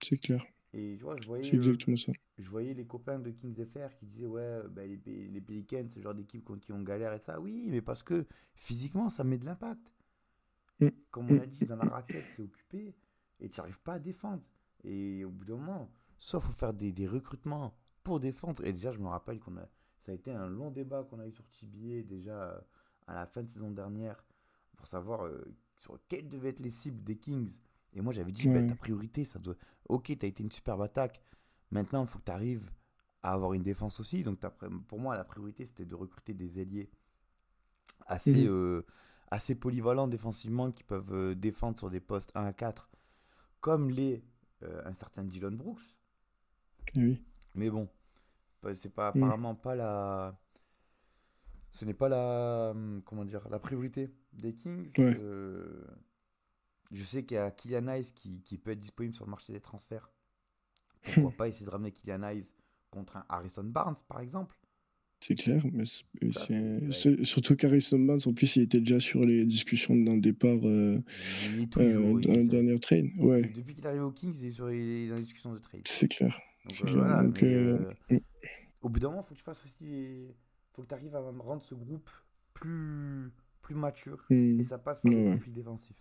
C'est 0.03 0.17
clair, 0.17 0.43
Et 0.73 0.95
tu 0.97 1.03
vois, 1.03 1.15
je 1.21 1.27
voyais, 1.27 1.45
euh, 1.53 1.57
exactement 1.57 1.97
ça. 1.97 2.11
je 2.39 2.49
voyais 2.49 2.73
les 2.73 2.85
copains 2.85 3.19
de 3.19 3.29
Kings 3.31 3.65
FR 3.65 3.93
qui 3.97 4.05
disaient 4.05 4.25
ouais 4.27 4.61
bah, 4.69 4.83
les, 4.85 4.97
les 5.27 5.41
Pelicans 5.41 5.85
c'est 5.89 5.97
le 5.97 6.03
genre 6.03 6.13
d'équipe 6.15 6.49
qui 6.61 6.71
ont 6.71 6.81
galère 6.81 7.13
et 7.13 7.19
ça 7.19 7.39
oui 7.39 7.67
mais 7.69 7.81
parce 7.81 8.01
que 8.03 8.25
physiquement 8.55 9.09
ça 9.09 9.23
met 9.23 9.37
de 9.37 9.45
l'impact 9.45 9.81
Mm. 10.79 10.87
comme 11.11 11.29
on 11.29 11.39
a 11.39 11.45
dit 11.45 11.65
dans 11.67 11.75
la 11.75 11.85
raquette 11.85 12.25
c'est 12.35 12.41
occupé 12.41 12.95
et 13.39 13.49
tu 13.49 13.59
n'arrives 13.59 13.79
pas 13.81 13.93
à 13.95 13.99
défendre 13.99 14.41
et 14.83 15.23
au 15.23 15.29
bout 15.29 15.45
d'un 15.45 15.57
moment 15.57 15.91
sauf 16.17 16.43
faut 16.45 16.53
faire 16.53 16.73
des, 16.73 16.91
des 16.91 17.05
recrutements 17.05 17.77
pour 18.03 18.19
défendre 18.19 18.65
et 18.65 18.73
déjà 18.73 18.91
je 18.91 18.97
me 18.97 19.07
rappelle 19.07 19.39
qu'on 19.39 19.57
a 19.57 19.67
ça 19.99 20.11
a 20.11 20.15
été 20.15 20.31
un 20.31 20.47
long 20.47 20.71
débat 20.71 21.03
qu'on 21.03 21.19
a 21.19 21.27
eu 21.27 21.31
sur 21.31 21.45
TBA 21.49 22.01
déjà 22.07 22.31
euh, 22.53 22.59
à 23.05 23.13
la 23.13 23.27
fin 23.27 23.43
de 23.43 23.47
saison 23.49 23.69
dernière 23.69 24.25
pour 24.77 24.87
savoir 24.87 25.25
euh, 25.27 25.45
sur 25.81 25.99
quelles 26.07 26.29
devaient 26.29 26.49
être 26.49 26.59
les 26.61 26.71
cibles 26.71 27.03
des 27.03 27.17
Kings 27.17 27.51
et 27.93 28.01
moi 28.01 28.13
j'avais 28.13 28.31
dit 28.31 28.47
bah, 28.47 28.61
Ouais. 28.61 28.67
ta 28.67 28.75
priorité 28.75 29.25
ça 29.25 29.39
doit 29.39 29.55
ok 29.89 30.05
tu 30.17 30.25
as 30.25 30.29
été 30.29 30.43
une 30.43 30.51
superbe 30.51 30.81
attaque 30.83 31.21
Maintenant, 31.71 32.03
il 32.03 32.07
faut 32.07 32.19
que 32.19 32.25
tu 32.25 32.31
arrives 32.31 32.69
à 33.23 33.31
avoir 33.33 33.53
une 33.53 33.63
défense 33.63 33.99
aussi. 34.01 34.23
Donc, 34.23 34.39
t'as 34.41 34.49
pour 34.49 34.99
moi, 34.99 35.15
la 35.15 35.23
priorité, 35.23 35.65
c'était 35.65 35.85
de 35.85 35.95
recruter 35.95 36.33
des 36.33 36.59
ailiers 36.59 36.89
assez, 38.07 38.45
Mhm. 38.45 38.47
euh, 38.47 38.85
assez 39.31 39.55
polyvalents 39.55 40.07
défensivement 40.07 40.71
qui 40.71 40.83
peuvent 40.83 41.13
euh, 41.13 41.35
défendre 41.35 41.77
sur 41.77 41.89
des 41.89 41.99
postes 41.99 42.31
1 42.35 42.45
à 42.45 42.53
4, 42.53 42.89
comme 43.61 43.89
les 43.89 44.23
euh, 44.63 44.81
un 44.85 44.93
certain 44.93 45.23
Dylan 45.23 45.55
Brooks. 45.55 45.95
Oui. 46.95 47.21
Mais 47.55 47.69
bon, 47.69 47.89
c'est 48.75 48.93
pas 48.93 49.09
Mhm. 49.13 49.19
apparemment 49.19 49.55
pas 49.55 49.75
la. 49.75 50.37
Ce 51.71 51.85
n'est 51.85 51.93
pas 51.93 52.09
la. 52.09 52.71
hum, 52.71 53.01
Comment 53.05 53.25
dire 53.25 53.47
La 53.49 53.59
priorité 53.59 54.09
des 54.33 54.53
Kings. 54.53 54.89
Ouais. 54.97 55.17
Euh, 55.19 55.83
je 56.91 57.03
sais 57.03 57.23
qu'il 57.23 57.35
y 57.35 57.39
a 57.39 57.51
Kylian 57.51 57.87
Hayes 57.87 58.11
qui, 58.13 58.41
qui 58.41 58.57
peut 58.57 58.71
être 58.71 58.79
disponible 58.79 59.15
sur 59.15 59.25
le 59.25 59.31
marché 59.31 59.53
des 59.53 59.61
transferts. 59.61 60.09
Pourquoi 61.03 61.31
pas 61.31 61.47
essayer 61.47 61.65
de 61.65 61.71
ramener 61.71 61.91
Kylian 61.91 62.23
Hayes 62.23 62.45
contre 62.89 63.17
un 63.17 63.25
Harrison 63.29 63.63
Barnes, 63.63 63.95
par 64.07 64.19
exemple? 64.19 64.57
C'est 65.23 65.35
clair, 65.35 65.63
mais 65.71 65.85
c'est- 65.85 66.05
Ça, 66.33 66.47
c'est- 66.91 67.23
surtout 67.23 67.55
qu'Harrison 67.55 67.99
Barnes, 67.99 68.19
en 68.25 68.33
plus, 68.33 68.55
il 68.55 68.63
était 68.63 68.79
déjà 68.79 68.99
sur 68.99 69.21
les 69.23 69.45
discussions 69.45 69.95
d'un 69.95 70.17
départ 70.17 70.57
euh, 70.63 70.97
Il 71.53 71.67
euh, 71.77 72.19
il 72.19 72.27
dans 72.27 72.33
la 72.33 72.43
dernière 72.45 72.79
trade. 72.79 73.05
Ouais, 73.19 73.43
Depuis 73.43 73.75
qu'il 73.75 73.85
arrive 73.85 74.03
aux 74.03 74.11
Kings, 74.11 74.33
il 74.39 74.47
est, 74.47 74.51
sur, 74.51 74.71
il 74.71 74.79
est 75.05 75.09
dans 75.09 75.17
les 75.17 75.21
discussions 75.23 75.53
de 75.53 75.59
trade. 75.59 75.81
c'est 75.85 76.07
clair. 76.07 76.39
Donc, 76.65 76.73
euh, 76.81 76.83
clair. 76.85 76.95
voilà, 76.97 77.23
Donc, 77.23 77.41
mais, 77.43 77.53
euh, 77.53 77.91
euh, 78.13 78.19
au 78.81 78.89
bout 78.89 78.99
d'un 78.99 79.09
moment, 79.11 79.21
faut 79.23 79.33
que 79.35 79.39
tu 79.39 79.43
fasses 79.43 79.63
aussi. 79.63 80.27
faut 80.73 80.81
que 80.81 80.87
tu 80.87 80.93
arrives 80.95 81.15
à 81.15 81.19
rendre 81.21 81.61
ce 81.61 81.75
groupe 81.75 82.09
plus, 82.55 83.31
plus 83.71 83.79
mature. 83.79 84.17
Mm. 84.29 84.59
Et 84.59 84.63
ça 84.63 84.77
passe 84.77 84.99
par 84.99 85.11
le 85.11 85.31
profil 85.35 85.53
défensif. 85.53 85.95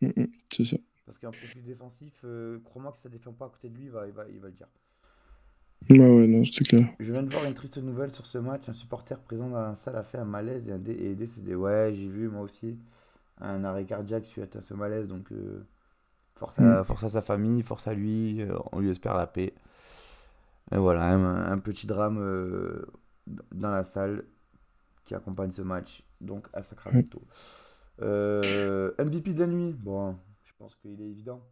Mm, 0.00 0.08
mm, 0.16 0.26
C'est 0.52 0.64
ça. 0.64 0.76
Parce 1.04 1.18
qu'un 1.18 1.30
profil 1.30 1.62
défensif, 1.64 2.14
euh, 2.24 2.58
crois-moi 2.64 2.90
que 2.92 2.96
si 2.98 3.02
ça 3.04 3.08
défend 3.08 3.32
pas 3.32 3.46
à 3.46 3.48
côté 3.48 3.68
de 3.68 3.76
lui, 3.76 3.84
il 3.84 3.90
va, 3.90 4.06
il 4.06 4.12
va, 4.12 4.24
il 4.28 4.40
va 4.40 4.48
le 4.48 4.54
dire. 4.54 4.66
Ouais, 5.90 5.98
ouais, 6.00 6.26
non, 6.26 6.44
c'est 6.44 6.66
clair. 6.66 6.88
Je 6.98 7.12
viens 7.12 7.22
de 7.22 7.30
voir 7.30 7.44
une 7.44 7.54
triste 7.54 7.78
nouvelle 7.78 8.10
sur 8.10 8.26
ce 8.26 8.38
match. 8.38 8.68
Un 8.68 8.72
supporter 8.72 9.20
présent 9.20 9.48
dans 9.48 9.60
la 9.60 9.76
salle 9.76 9.96
a 9.96 10.02
fait 10.02 10.18
un 10.18 10.24
malaise 10.24 10.66
et, 10.68 10.72
un 10.72 10.78
dé- 10.78 10.92
et 10.92 11.12
est 11.12 11.14
décédé. 11.14 11.54
Ouais, 11.54 11.92
j'ai 11.94 12.08
vu 12.08 12.28
moi 12.28 12.40
aussi 12.42 12.76
un 13.40 13.62
arrêt 13.62 13.84
cardiaque 13.84 14.26
suite 14.26 14.56
à 14.56 14.62
ce 14.62 14.74
malaise. 14.74 15.06
Donc, 15.06 15.30
euh, 15.30 15.64
force, 16.34 16.58
à, 16.58 16.82
force 16.82 17.04
à 17.04 17.10
sa 17.10 17.22
famille, 17.22 17.62
force 17.62 17.86
à 17.86 17.94
lui. 17.94 18.40
euh, 18.42 18.56
on 18.72 18.80
lui 18.80 18.90
espère 18.90 19.14
la 19.14 19.26
paix. 19.28 19.54
Et 20.72 20.78
voilà, 20.78 21.04
un, 21.06 21.52
un 21.52 21.58
petit 21.58 21.86
drame 21.86 22.18
euh, 22.18 22.84
dans 23.52 23.70
la 23.70 23.84
salle 23.84 24.24
qui 25.04 25.14
accompagne 25.14 25.52
ce 25.52 25.62
match. 25.62 26.02
Donc, 26.20 26.46
à 26.52 26.62
Sacramento. 26.62 27.22
Euh, 28.00 28.92
MVP 28.98 29.32
de 29.34 29.40
la 29.40 29.46
nuit. 29.46 29.72
Bon, 29.72 30.16
je 30.44 30.52
pense 30.58 30.74
qu'il 30.76 31.00
est 31.00 31.08
évident. 31.08 31.42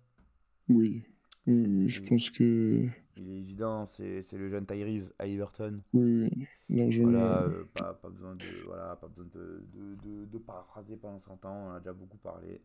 Oui. 0.68 1.04
Je 1.46 2.00
pense 2.08 2.30
que. 2.30 2.86
Il 3.16 3.30
est 3.30 3.36
évident, 3.38 3.86
c'est 3.86 4.24
le 4.32 4.48
jeune 4.48 4.66
Tyrese 4.66 5.12
Halliburton. 5.18 5.82
Oui, 5.92 6.28
oui. 6.32 6.46
Largement. 6.70 7.10
Voilà, 7.10 7.42
euh, 7.42 7.64
pas, 7.74 7.94
pas 7.94 8.08
besoin 8.08 8.34
de 8.34 8.44
voilà, 8.66 8.96
pas 8.96 9.06
besoin 9.08 9.26
de, 9.34 9.62
de, 9.72 10.24
de, 10.24 10.38
paraphraser 10.38 10.96
pendant 10.96 11.20
100 11.20 11.44
ans, 11.44 11.68
on 11.68 11.70
a 11.72 11.78
déjà 11.78 11.92
beaucoup 11.92 12.16
parlé. 12.16 12.60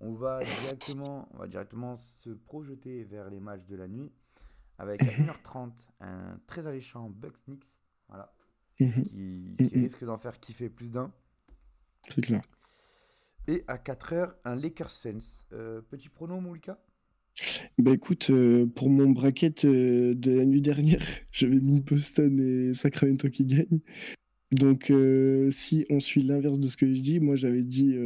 On 0.00 0.12
va 0.12 0.42
directement, 0.44 1.28
on 1.32 1.38
va 1.38 1.46
directement 1.46 1.96
se 1.96 2.30
projeter 2.30 3.04
vers 3.04 3.30
les 3.30 3.40
matchs 3.40 3.64
de 3.66 3.76
la 3.76 3.88
nuit 3.88 4.12
avec 4.78 5.00
à 5.02 5.06
1h30 5.06 5.70
un 6.00 6.38
très 6.46 6.66
alléchant 6.66 7.08
Bucks 7.08 7.42
Knicks, 7.46 7.74
voilà, 8.08 8.34
Mhm, 8.80 8.90
qui, 9.04 9.56
qui 9.56 9.78
Mhm. 9.78 9.82
risque 9.84 10.04
d'en 10.04 10.18
faire 10.18 10.38
kiffer 10.38 10.68
plus 10.68 10.90
d'un. 10.92 11.10
C'est 12.14 12.20
clair. 12.20 12.42
Et 13.48 13.62
à 13.68 13.76
4h 13.76 14.32
un 14.44 14.56
Lakers 14.56 14.90
Suns. 14.90 15.44
Euh, 15.52 15.80
petit 15.88 16.08
prono, 16.08 16.40
mon 16.40 16.52
Lucas 16.52 16.78
Bah 17.78 17.92
écoute, 17.92 18.30
euh, 18.30 18.66
pour 18.66 18.90
mon 18.90 19.10
bracket 19.10 19.64
euh, 19.64 20.14
de 20.14 20.32
la 20.32 20.44
nuit 20.44 20.62
dernière, 20.62 21.02
j'avais 21.32 21.60
mis 21.60 21.80
Boston 21.80 22.40
et 22.40 22.74
Sacramento 22.74 23.28
qui 23.30 23.44
gagnent. 23.44 23.80
Donc 24.52 24.92
si 25.50 25.84
on 25.90 25.98
suit 25.98 26.22
l'inverse 26.22 26.60
de 26.60 26.68
ce 26.68 26.76
que 26.76 26.92
je 26.92 27.00
dis, 27.00 27.18
moi 27.18 27.34
j'avais 27.34 27.64
dit 27.64 27.96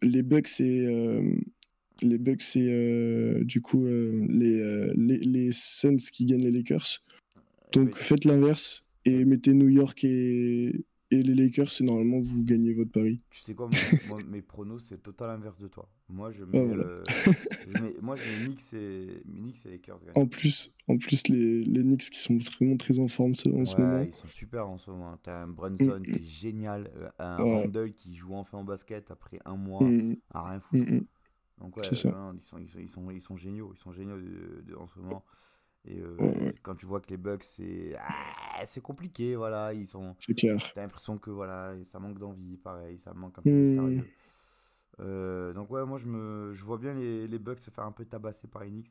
les 0.00 0.22
Bucks 0.22 0.58
et 0.58 1.36
les 2.00 2.16
Bucks 2.16 2.56
et 2.56 3.44
du 3.44 3.60
coup 3.60 3.84
les, 3.84 4.90
les 4.96 5.18
les 5.18 5.52
Suns 5.52 5.98
qui 6.10 6.24
gagnent 6.24 6.44
les 6.44 6.50
Lakers. 6.50 7.02
Donc 7.74 7.88
Eh 7.88 7.90
ben, 7.90 7.94
faites 7.94 8.24
l'inverse 8.24 8.86
et 9.04 9.26
mettez 9.26 9.52
New 9.52 9.68
York 9.68 10.02
et, 10.04 10.86
et 11.10 11.22
les 11.22 11.34
Lakers 11.34 11.70
et 11.80 11.84
normalement 11.84 12.20
vous 12.20 12.42
gagnez 12.44 12.72
votre 12.74 12.90
pari. 12.92 13.18
Tu 13.30 13.40
sais 13.42 13.54
quoi, 13.54 13.68
moi, 14.02 14.20
mes 14.22 14.42
pronos, 14.42 14.84
c'est 14.88 15.02
total 15.02 15.30
inverse 15.30 15.58
de 15.58 15.68
toi. 15.68 15.88
Moi, 16.08 16.32
je 16.32 16.44
mets, 16.44 16.66
voilà. 16.66 16.84
euh, 16.84 17.08
je 17.64 17.70
mets- 17.72 17.96
moi, 18.00 18.16
je 18.16 18.24
mets 18.24 18.36
Knicks 18.36 18.72
et, 18.74 19.22
Knicks 19.26 19.64
et 19.66 19.70
Lakers. 19.70 20.00
gagnent. 20.04 20.16
En 20.16 20.26
plus, 20.26 20.74
en 20.88 20.96
plus 20.96 21.28
les, 21.28 21.62
les 21.62 21.82
Knicks 21.82 22.10
qui 22.10 22.18
sont 22.18 22.38
vraiment 22.38 22.76
très 22.76 22.98
en 22.98 23.06
forme 23.06 23.32
en 23.32 23.64
ce 23.64 23.80
moment. 23.80 24.02
ils 24.02 24.14
sont 24.14 24.28
super 24.28 24.68
en 24.68 24.78
ce 24.78 24.90
moment. 24.90 25.16
T'as 25.22 25.42
un 25.42 25.48
Brunson 25.48 26.02
Mm, 26.06 26.10
qui 26.10 26.22
est 26.22 26.26
génial, 26.26 26.90
euh, 26.96 27.10
un 27.18 27.42
Ouais. 27.42 27.44
Randall 27.44 27.92
qui 27.92 28.16
joue 28.16 28.34
enfin 28.34 28.58
au 28.60 28.64
basket 28.64 29.10
après 29.10 29.38
un 29.44 29.56
mois 29.56 29.84
Mm, 29.86 30.14
à 30.30 30.48
rien 30.48 30.60
mm, 30.72 30.78
foutre. 30.78 30.86
mm. 30.96 31.06
Donc 31.58 31.76
ouais, 31.78 31.84
c'est 31.84 31.94
ça. 31.96 32.10
non, 32.10 32.34
ils, 32.34 32.42
sont, 32.42 32.58
ils, 32.58 32.68
sont, 32.70 32.80
ils, 32.80 32.90
sont, 32.90 33.10
ils 33.12 33.22
sont 33.22 33.36
géniaux, 33.36 33.72
ils 33.74 33.78
sont 33.80 33.92
géniaux 33.92 34.18
de- 34.18 34.62
de- 34.66 34.74
en 34.76 34.88
ce 34.88 34.98
moment. 34.98 35.24
Et 35.88 36.00
euh, 36.00 36.16
ouais. 36.18 36.54
quand 36.62 36.74
tu 36.74 36.84
vois 36.86 37.00
que 37.00 37.08
les 37.10 37.16
Bucks, 37.16 37.44
c'est 37.44 37.94
ah, 37.98 38.64
c'est 38.66 38.80
compliqué, 38.82 39.36
voilà, 39.36 39.72
ils 39.72 39.86
sont. 39.88 40.16
C'est 40.18 40.34
clair. 40.34 40.58
T'as 40.74 40.82
l'impression 40.82 41.16
que 41.18 41.30
voilà, 41.30 41.74
ça 41.92 41.98
manque 42.00 42.18
d'envie, 42.18 42.56
pareil, 42.56 42.98
ça 42.98 43.14
manque 43.14 43.38
un 43.38 43.42
peu 43.42 43.50
de 43.50 43.54
Mm. 43.54 43.74
sérieux. 43.74 44.04
Euh, 44.98 45.52
donc 45.52 45.70
ouais, 45.70 45.84
moi 45.84 45.98
je 45.98 46.06
me, 46.06 46.52
je 46.54 46.64
vois 46.64 46.78
bien 46.78 46.94
les, 46.94 47.28
les 47.28 47.38
Bucks 47.38 47.60
se 47.60 47.70
faire 47.70 47.84
un 47.84 47.92
peu 47.92 48.04
tabasser 48.04 48.48
par 48.48 48.62
Knicks, 48.64 48.90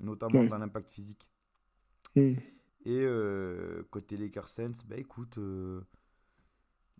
notamment 0.00 0.40
Ouais. 0.40 0.48
dans 0.48 0.58
l'impact 0.58 0.90
physique. 0.92 1.28
Mm. 2.16 2.32
Et 2.86 3.00
euh, 3.02 3.82
côté 3.90 4.16
Lakers 4.16 4.48
Suns, 4.48 4.72
bah 4.88 4.96
écoute, 4.96 5.38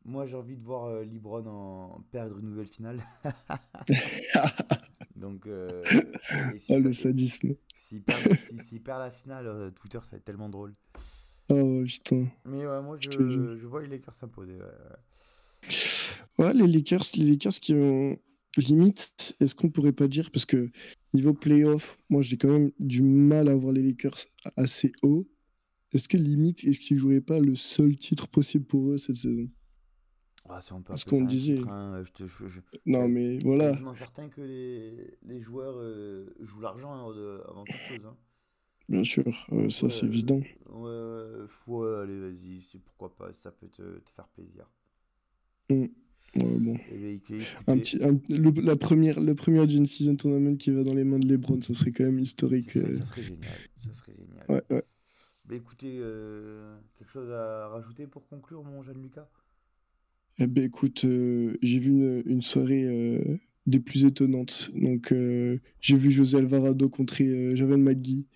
moi 0.04 0.26
j'ai 0.26 0.36
envie 0.36 0.56
de 0.56 0.62
voir 0.62 1.02
LeBron 1.02 1.46
en 1.46 2.00
perdre 2.12 2.38
une 2.38 2.50
nouvelle 2.50 2.68
finale. 2.68 3.02
Donc, 5.16 5.46
euh, 5.46 5.68
si 6.60 6.72
Ah, 6.72 6.78
le 6.78 6.92
ça- 6.92 7.02
sadisme. 7.04 7.54
s'il 7.88 8.02
perd, 8.02 8.20
si- 8.20 8.68
s'il 8.68 8.82
perd 8.82 9.00
la 9.00 9.10
finale, 9.10 9.46
euh, 9.46 9.70
Twitter 9.70 9.98
ça 10.02 10.10
va 10.12 10.16
être 10.18 10.24
tellement 10.24 10.48
drôle. 10.48 10.74
Oh 11.48 11.82
putain. 11.86 12.26
Mais 12.44 12.66
ouais, 12.66 12.82
moi 12.82 12.96
je, 13.00 13.10
Je 13.10 13.66
vois 13.66 13.80
les 13.82 13.88
Lakers 13.88 14.14
s'imposer. 14.16 14.58
Ouais, 16.38 16.52
les 16.52 16.66
Lakers, 16.66 17.04
les 17.16 17.24
Lakers 17.30 17.52
qui 17.54 17.74
ont 17.74 18.18
limite, 18.56 19.36
est-ce 19.40 19.54
qu'on 19.54 19.70
pourrait 19.70 19.92
pas 19.92 20.08
dire, 20.08 20.30
parce 20.30 20.44
que 20.44 20.70
niveau 21.14 21.34
playoff, 21.34 21.98
moi 22.10 22.22
j'ai 22.22 22.36
quand 22.36 22.48
même 22.50 22.72
du 22.78 23.02
mal 23.02 23.48
à 23.48 23.54
voir 23.54 23.72
les 23.72 23.82
Lakers 23.82 24.18
assez 24.56 24.92
haut. 25.02 25.26
Est-ce 25.92 26.08
que 26.08 26.16
limite, 26.16 26.64
est-ce 26.64 26.80
qu'ils 26.80 26.96
joueraient 26.98 27.20
pas 27.20 27.38
le 27.38 27.54
seul 27.54 27.96
titre 27.96 28.28
possible 28.28 28.64
pour 28.66 28.90
eux 28.90 28.98
cette 28.98 29.16
saison? 29.16 29.48
Ah, 30.48 30.60
si 30.60 30.72
on 30.72 30.82
peut 30.82 30.92
appeler 30.92 31.10
qu'on 31.10 31.24
disait. 31.24 31.58
hein, 31.68 32.02
je 32.04 32.12
te- 32.12 32.26
je- 32.26 32.46
je- 32.48 32.60
Non 32.86 33.08
mais 33.08 33.38
Je 33.38 33.40
voilà, 33.44 33.64
suis 33.64 33.70
quasiment 33.70 33.94
certain 33.94 34.28
que 34.28 34.40
les, 34.40 35.18
les 35.22 35.40
joueurs 35.42 35.76
euh, 35.78 36.34
jouent 36.40 36.60
l'argent 36.60 36.92
hein, 37.10 37.40
avant 37.48 37.66
toute 37.66 37.82
chose. 37.82 38.04
hein. 38.06 38.16
bien 38.88 39.04
sûr, 39.04 39.46
euh, 39.52 39.70
ça 39.70 39.88
c'est 39.90 40.06
évident. 40.06 40.40
Ouais, 40.66 40.90
ouais, 40.90 41.46
ouais, 41.66 42.00
allez, 42.02 42.18
vas-y, 42.20 42.60
c'est 42.62 42.78
pourquoi 42.78 43.14
pas, 43.14 43.32
ça 43.32 43.50
peut 43.50 43.68
te, 43.68 43.98
te 44.00 44.10
faire 44.10 44.28
plaisir. 44.28 44.66
Ouais, 45.70 46.58
bon. 46.58 46.76
Écoutez, 46.90 47.46
Un 47.66 47.78
petit, 47.78 47.98
un- 48.04 48.20
le, 48.28 48.50
la 48.62 48.76
première, 48.76 49.20
le 49.20 49.34
premier 49.34 49.68
Gen 49.68 49.86
Season 49.86 50.16
Tournament 50.16 50.56
qui 50.56 50.70
va 50.70 50.82
dans 50.84 50.94
les 50.94 51.04
mains 51.04 51.18
de 51.18 51.26
LeBron, 51.28 51.60
ça 51.62 51.74
serait 51.74 51.92
quand 51.92 52.04
même 52.04 52.18
historique. 52.20 52.76
ça, 52.76 52.80
serait, 52.80 52.92
euh. 52.92 52.98
ça 52.98 53.04
serait 53.06 53.24
génial. 53.24 53.60
Ça 53.84 53.92
serait 53.94 54.14
génial. 54.14 54.48
Ouais, 54.48 54.62
ouais. 54.70 54.84
Bah, 55.44 55.54
écoutez, 55.54 55.96
euh, 56.00 56.78
quelque 56.98 57.08
chose 57.10 57.30
à 57.30 57.68
rajouter 57.68 58.06
pour 58.06 58.28
conclure, 58.28 58.64
mon 58.64 58.82
jeune 58.82 59.02
Lucas? 59.02 59.28
Eh 60.38 60.46
ben 60.46 60.64
écoute, 60.64 61.04
euh, 61.06 61.56
j'ai 61.62 61.78
vu 61.78 61.90
une, 61.90 62.22
une 62.26 62.42
soirée 62.42 62.84
euh, 62.84 63.38
des 63.66 63.80
plus 63.80 64.04
étonnantes. 64.04 64.70
Donc 64.74 65.12
euh, 65.12 65.58
j'ai 65.80 65.96
vu 65.96 66.10
José 66.10 66.36
Alvarado 66.36 66.90
contrer 66.90 67.56
Javel 67.56 67.78
McGee. 67.78 68.26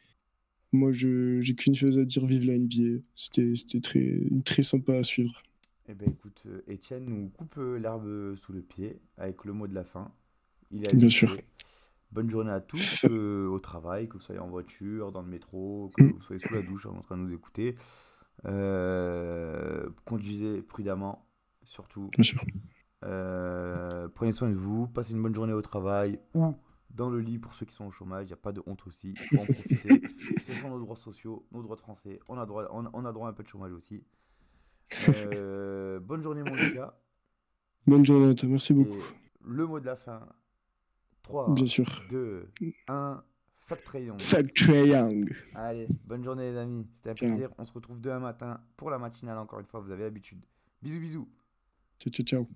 Moi, 0.72 0.92
je 0.92 1.40
j'ai 1.42 1.54
qu'une 1.54 1.74
chose 1.74 1.98
à 1.98 2.04
dire, 2.04 2.24
vive 2.24 2.46
la 2.46 2.56
NBA. 2.56 3.02
C'était 3.14 3.54
c'était 3.54 3.80
très 3.80 4.22
très 4.44 4.62
sympa 4.62 4.94
à 4.94 5.02
suivre. 5.02 5.42
Eh 5.88 5.94
ben 5.94 6.08
écoute, 6.08 6.44
Étienne 6.68 7.04
nous 7.04 7.28
coupe 7.28 7.56
l'herbe 7.56 8.36
sous 8.36 8.52
le 8.52 8.62
pied 8.62 8.98
avec 9.18 9.44
le 9.44 9.52
mot 9.52 9.66
de 9.66 9.74
la 9.74 9.84
fin. 9.84 10.10
Il 10.70 10.88
a 10.88 10.92
Bien 10.94 11.08
sûr. 11.08 11.36
Bonne 12.12 12.30
journée 12.30 12.50
à 12.50 12.60
tous, 12.60 13.04
au 13.04 13.58
travail, 13.60 14.08
que 14.08 14.14
vous 14.14 14.20
soyez 14.20 14.40
en 14.40 14.48
voiture, 14.48 15.12
dans 15.12 15.22
le 15.22 15.28
métro, 15.28 15.92
que 15.96 16.02
vous 16.02 16.20
soyez 16.22 16.40
sous 16.40 16.54
la 16.54 16.62
douche 16.62 16.86
en 16.86 17.02
train 17.02 17.16
de 17.16 17.22
nous 17.22 17.34
écouter. 17.34 17.76
Conduisez 20.04 20.62
prudemment, 20.62 21.24
surtout. 21.70 22.08
Bien 22.12 22.22
sûr. 22.22 22.44
Euh, 23.04 24.08
prenez 24.14 24.32
soin 24.32 24.50
de 24.50 24.54
vous, 24.54 24.86
passez 24.88 25.12
une 25.12 25.22
bonne 25.22 25.34
journée 25.34 25.54
au 25.54 25.62
travail 25.62 26.20
ou 26.34 26.54
dans 26.90 27.08
le 27.08 27.20
lit 27.20 27.38
pour 27.38 27.54
ceux 27.54 27.64
qui 27.64 27.74
sont 27.74 27.86
au 27.86 27.90
chômage. 27.90 28.24
Il 28.24 28.28
n'y 28.28 28.32
a 28.34 28.36
pas 28.36 28.52
de 28.52 28.62
honte 28.66 28.86
aussi. 28.86 29.10
Il 29.12 29.18
faut 29.18 29.38
en 29.38 29.44
profiter. 29.44 30.02
Ce 30.46 30.52
sont 30.60 30.68
nos 30.68 30.80
droits 30.80 30.96
sociaux, 30.96 31.46
nos 31.52 31.62
droits 31.62 31.76
de 31.76 31.80
français. 31.80 32.20
On 32.28 32.36
a 32.38 32.44
droit, 32.44 32.66
on, 32.72 32.84
on 32.92 33.04
a 33.04 33.12
droit 33.12 33.28
à 33.28 33.30
un 33.30 33.32
peu 33.32 33.42
de 33.42 33.48
chômage 33.48 33.72
aussi. 33.72 34.02
Euh, 35.08 36.00
bonne 36.00 36.20
journée, 36.20 36.42
mon 36.42 36.54
Lucas. 36.56 36.94
Bonne 37.86 38.04
journée 38.04 38.30
à 38.30 38.34
toi, 38.34 38.48
merci 38.48 38.72
Et 38.72 38.76
beaucoup. 38.76 38.98
le 39.44 39.66
mot 39.66 39.80
de 39.80 39.86
la 39.86 39.96
fin 39.96 40.26
3, 41.22 41.54
Bien 41.54 41.66
sûr. 41.66 41.86
2, 42.10 42.50
1. 42.88 43.24
Fuck 43.54 43.82
Trayon. 43.84 44.18
Fuck 44.18 44.52
Trae 44.52 44.88
Young. 44.88 45.32
Allez, 45.54 45.86
bonne 46.04 46.24
journée, 46.24 46.50
les 46.50 46.58
amis. 46.58 46.86
C'était 46.96 47.10
un 47.10 47.14
plaisir. 47.14 47.50
On 47.56 47.64
se 47.64 47.72
retrouve 47.72 48.00
demain 48.00 48.18
matin 48.18 48.60
pour 48.76 48.90
la 48.90 48.98
matinale. 48.98 49.38
Encore 49.38 49.60
une 49.60 49.66
fois, 49.66 49.78
vous 49.78 49.92
avez 49.92 50.02
l'habitude. 50.02 50.44
Bisous, 50.82 50.98
bisous. 50.98 51.28
Ciao, 52.00 52.10
ciao, 52.10 52.24
ciao. 52.24 52.48